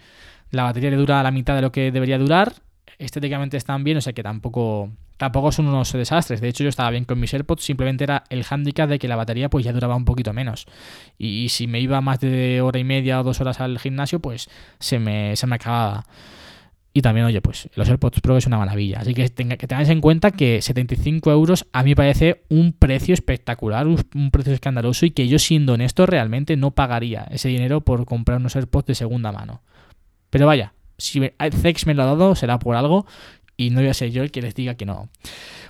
la 0.50 0.62
batería 0.62 0.90
le 0.90 0.96
dura 0.96 1.22
la 1.22 1.30
mitad 1.30 1.54
de 1.54 1.62
lo 1.62 1.72
que 1.72 1.92
debería 1.92 2.18
durar, 2.18 2.54
estéticamente 2.98 3.56
están 3.56 3.84
bien, 3.84 3.98
o 3.98 4.00
sea 4.00 4.12
que 4.12 4.22
tampoco, 4.22 4.90
tampoco 5.16 5.52
son 5.52 5.66
unos 5.66 5.92
desastres. 5.92 6.40
De 6.40 6.48
hecho, 6.48 6.62
yo 6.62 6.68
estaba 6.68 6.90
bien 6.90 7.04
con 7.04 7.18
mis 7.20 7.32
AirPods, 7.32 7.64
simplemente 7.64 8.04
era 8.04 8.24
el 8.30 8.44
handicap 8.48 8.88
de 8.88 8.98
que 8.98 9.08
la 9.08 9.16
batería 9.16 9.50
pues 9.50 9.64
ya 9.64 9.72
duraba 9.72 9.96
un 9.96 10.04
poquito 10.04 10.32
menos. 10.32 10.66
Y, 11.18 11.48
si 11.48 11.66
me 11.66 11.80
iba 11.80 12.00
más 12.00 12.20
de 12.20 12.60
hora 12.60 12.78
y 12.78 12.84
media 12.84 13.20
o 13.20 13.24
dos 13.24 13.40
horas 13.40 13.60
al 13.60 13.78
gimnasio, 13.78 14.20
pues 14.20 14.48
se 14.78 14.98
me, 14.98 15.36
se 15.36 15.46
me 15.46 15.56
acababa. 15.56 16.06
Y 16.96 17.02
también, 17.02 17.26
oye, 17.26 17.40
pues 17.42 17.68
los 17.74 17.88
AirPods 17.88 18.20
Pro 18.20 18.36
es 18.36 18.46
una 18.46 18.56
maravilla. 18.56 19.00
Así 19.00 19.14
que, 19.14 19.28
tenga, 19.28 19.56
que 19.56 19.66
tengáis 19.66 19.88
en 19.88 20.00
cuenta 20.00 20.30
que 20.30 20.62
75 20.62 21.32
euros 21.32 21.66
a 21.72 21.82
mí 21.82 21.90
me 21.90 21.96
parece 21.96 22.44
un 22.48 22.72
precio 22.72 23.14
espectacular, 23.14 23.88
un, 23.88 24.30
precio 24.30 24.52
escandaloso 24.52 25.04
y 25.04 25.10
que 25.10 25.26
yo 25.26 25.40
siendo 25.40 25.72
honesto 25.72 26.06
realmente 26.06 26.56
no 26.56 26.70
pagaría 26.70 27.26
ese 27.32 27.48
dinero 27.48 27.80
por 27.80 28.06
comprar 28.06 28.38
unos 28.38 28.54
AirPods 28.54 28.86
de 28.86 28.94
segunda 28.94 29.32
mano. 29.32 29.60
Pero 30.30 30.46
vaya, 30.46 30.72
si 30.98 31.20
Zex 31.52 31.86
me 31.86 31.94
lo 31.94 32.02
ha 32.02 32.06
dado 32.06 32.34
será 32.34 32.58
por 32.58 32.76
algo 32.76 33.06
y 33.56 33.70
no 33.70 33.80
voy 33.80 33.88
a 33.88 33.94
ser 33.94 34.10
yo 34.10 34.22
el 34.22 34.30
que 34.30 34.42
les 34.42 34.54
diga 34.54 34.74
que 34.74 34.86
no. 34.86 35.08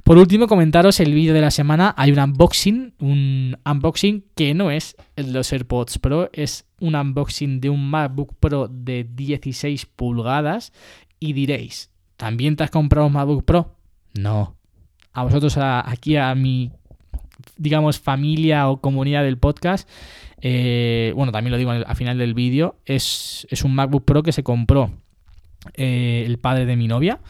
Por 0.05 0.19
último, 0.19 0.47
comentaros 0.47 1.01
el 1.01 1.13
vídeo 1.13 1.35
de 1.35 1.41
la 1.41 1.51
semana. 1.51 1.95
Hay 1.97 2.13
un 2.13 2.19
unboxing, 2.19 2.95
un 2.99 3.59
unboxing 3.65 4.25
que 4.35 4.55
no 4.55 4.71
es 4.71 4.97
el 5.17 5.27
de 5.27 5.33
los 5.33 5.53
AirPods 5.53 5.99
Pro, 5.99 6.31
es 6.33 6.67
un 6.81 6.95
unboxing 6.95 7.61
de 7.61 7.71
un 7.71 7.89
MacBook 7.89 8.35
Pro 8.39 8.69
de 8.69 9.05
16 9.05 9.87
pulgadas 9.87 10.73
y 11.21 11.33
diréis, 11.33 11.91
¿también 12.17 12.57
te 12.57 12.65
has 12.65 12.71
comprado 12.71 13.07
un 13.07 13.15
MacBook 13.15 13.45
Pro? 13.45 13.77
No. 14.15 14.57
A 15.13 15.23
vosotros, 15.23 15.57
aquí 15.59 16.17
a 16.17 16.35
mi, 16.35 16.73
digamos, 17.57 18.01
familia 18.01 18.69
o 18.69 18.81
comunidad 18.81 19.23
del 19.23 19.39
podcast, 19.39 19.89
eh, 20.41 21.13
bueno, 21.17 21.33
también 21.33 21.53
lo 21.53 21.59
digo 21.59 21.71
al, 21.71 21.97
final 21.97 22.19
del 22.19 22.35
vídeo, 22.35 22.77
es, 22.85 23.47
un 23.65 23.75
MacBook 23.75 24.05
Pro 24.05 24.23
que 24.23 24.33
se 24.33 24.43
compró 24.43 24.91
eh, 25.75 26.25
el 26.27 26.39
padre 26.39 26.67
de 26.67 26.77
mi 26.77 26.89
novia 26.89 27.21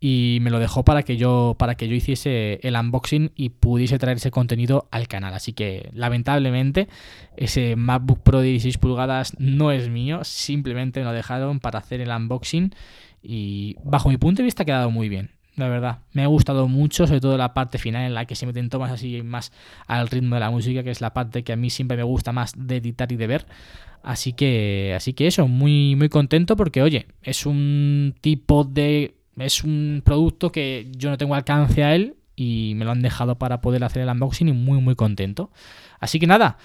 y 0.00 0.38
me 0.42 0.50
lo 0.50 0.58
dejó 0.58 0.84
para 0.84 1.02
que 1.02 1.16
yo 1.16 1.56
para 1.58 1.76
que 1.76 1.88
yo 1.88 1.94
hiciese 1.94 2.60
el 2.62 2.76
unboxing 2.76 3.32
y 3.34 3.48
pudiese 3.48 3.98
traer 3.98 4.18
ese 4.18 4.30
contenido 4.30 4.86
al 4.90 5.08
canal. 5.08 5.32
Así 5.32 5.54
que 5.54 5.88
lamentablemente 5.94 6.88
ese 7.36 7.74
MacBook 7.76 8.20
Pro 8.22 8.40
de 8.40 8.48
16 8.48 8.78
pulgadas 8.78 9.32
no 9.38 9.72
es 9.72 9.88
mío, 9.88 10.22
simplemente 10.24 11.00
me 11.00 11.06
lo 11.06 11.12
dejaron 11.12 11.58
para 11.58 11.78
hacer 11.78 12.00
el 12.02 12.10
unboxing 12.10 12.74
y 13.22 13.76
bajo 13.82 14.10
mi 14.10 14.18
punto 14.18 14.42
de 14.42 14.44
vista 14.44 14.64
ha 14.64 14.66
quedado 14.66 14.90
muy 14.90 15.08
bien. 15.08 15.30
La 15.56 15.68
verdad, 15.68 16.00
me 16.12 16.24
ha 16.24 16.26
gustado 16.26 16.66
mucho, 16.66 17.06
sobre 17.06 17.20
todo 17.20 17.36
la 17.36 17.54
parte 17.54 17.78
final 17.78 18.02
en 18.02 18.14
la 18.14 18.24
que 18.24 18.34
se 18.34 18.44
meten 18.44 18.70
tomas 18.70 18.90
así 18.90 19.22
más 19.22 19.52
al 19.86 20.08
ritmo 20.08 20.34
de 20.34 20.40
la 20.40 20.50
música, 20.50 20.82
que 20.82 20.90
es 20.90 21.00
la 21.00 21.14
parte 21.14 21.44
que 21.44 21.52
a 21.52 21.56
mí 21.56 21.70
siempre 21.70 21.96
me 21.96 22.02
gusta 22.02 22.32
más 22.32 22.52
de 22.56 22.76
editar 22.76 23.10
y 23.12 23.16
de 23.16 23.26
ver. 23.28 23.46
Así 24.02 24.32
que, 24.32 24.92
así 24.96 25.12
que 25.12 25.28
eso, 25.28 25.46
muy, 25.46 25.94
muy 25.96 26.08
contento 26.08 26.56
porque, 26.56 26.82
oye, 26.82 27.06
es 27.22 27.46
un 27.46 28.14
tipo 28.20 28.64
de. 28.64 29.14
Es 29.36 29.64
un 29.64 30.02
producto 30.04 30.50
que 30.52 30.88
yo 30.96 31.10
no 31.10 31.18
tengo 31.18 31.34
alcance 31.34 31.82
a 31.84 31.94
él 31.94 32.16
y 32.36 32.74
me 32.76 32.84
lo 32.84 32.90
han 32.90 33.02
dejado 33.02 33.38
para 33.38 33.60
poder 33.60 33.82
hacer 33.84 34.02
el 34.02 34.08
unboxing 34.08 34.48
y 34.48 34.52
muy, 34.52 34.80
muy 34.80 34.94
contento. 34.96 35.50
Así 36.00 36.18
que 36.18 36.26
nada, 36.26 36.58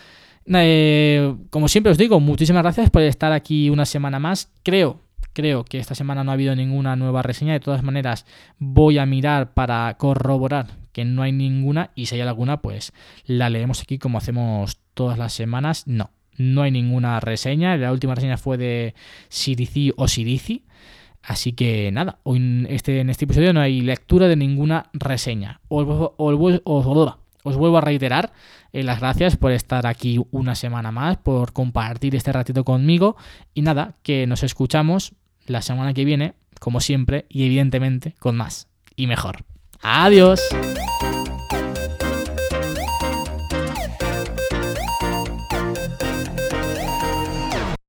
eh, 0.47 1.35
como 1.49 1.67
siempre 1.67 1.91
os 1.91 1.97
digo, 1.97 2.19
muchísimas 2.19 2.63
gracias 2.63 2.89
por 2.89 3.03
estar 3.03 3.31
aquí 3.31 3.69
una 3.69 3.85
semana 3.85 4.19
más. 4.19 4.51
Creo 4.63 4.99
Creo 5.39 5.63
que 5.63 5.79
esta 5.79 5.95
semana 5.95 6.25
no 6.25 6.31
ha 6.31 6.33
habido 6.33 6.53
ninguna 6.53 6.97
nueva 6.97 7.21
reseña. 7.21 7.53
De 7.53 7.61
todas 7.61 7.81
maneras, 7.81 8.25
voy 8.57 8.97
a 8.97 9.05
mirar 9.05 9.53
para 9.53 9.95
corroborar 9.97 10.67
que 10.91 11.05
no 11.05 11.21
hay 11.21 11.31
ninguna 11.31 11.91
y 11.95 12.07
si 12.07 12.15
hay 12.15 12.21
alguna, 12.21 12.61
pues 12.61 12.91
la 13.23 13.49
leemos 13.49 13.81
aquí 13.81 13.99
como 13.99 14.17
hacemos 14.17 14.81
todas 14.93 15.17
las 15.17 15.31
semanas. 15.31 15.87
No, 15.87 16.11
no 16.35 16.63
hay 16.63 16.71
ninguna 16.71 17.21
reseña. 17.21 17.77
La 17.77 17.93
última 17.93 18.15
reseña 18.15 18.35
fue 18.35 18.57
de 18.57 18.95
Sirici 19.29 19.93
o 19.95 20.09
Sirici. 20.09 20.65
Así 21.23 21.53
que 21.53 21.89
nada, 21.93 22.19
hoy 22.23 22.35
en 22.35 22.67
este, 22.69 22.99
en 22.99 23.09
este 23.09 23.23
episodio 23.23 23.53
no 23.53 23.61
hay 23.61 23.79
lectura 23.79 24.27
de 24.27 24.35
ninguna 24.35 24.89
reseña. 24.91 25.61
Os, 25.69 25.87
os 26.17 27.55
vuelvo 27.55 27.77
a 27.77 27.81
reiterar 27.81 28.33
eh, 28.73 28.83
las 28.83 28.99
gracias 28.99 29.37
por 29.37 29.53
estar 29.53 29.87
aquí 29.87 30.19
una 30.31 30.55
semana 30.55 30.91
más, 30.91 31.15
por 31.15 31.53
compartir 31.53 32.13
este 32.13 32.33
ratito 32.33 32.65
conmigo 32.65 33.15
y 33.53 33.61
nada, 33.61 33.95
que 34.03 34.27
nos 34.27 34.43
escuchamos 34.43 35.13
la 35.49 35.61
semana 35.61 35.93
que 35.93 36.05
viene, 36.05 36.33
como 36.59 36.79
siempre, 36.79 37.25
y 37.29 37.45
evidentemente 37.45 38.15
con 38.19 38.37
más 38.37 38.67
y 38.95 39.07
mejor. 39.07 39.43
Adiós. 39.81 40.41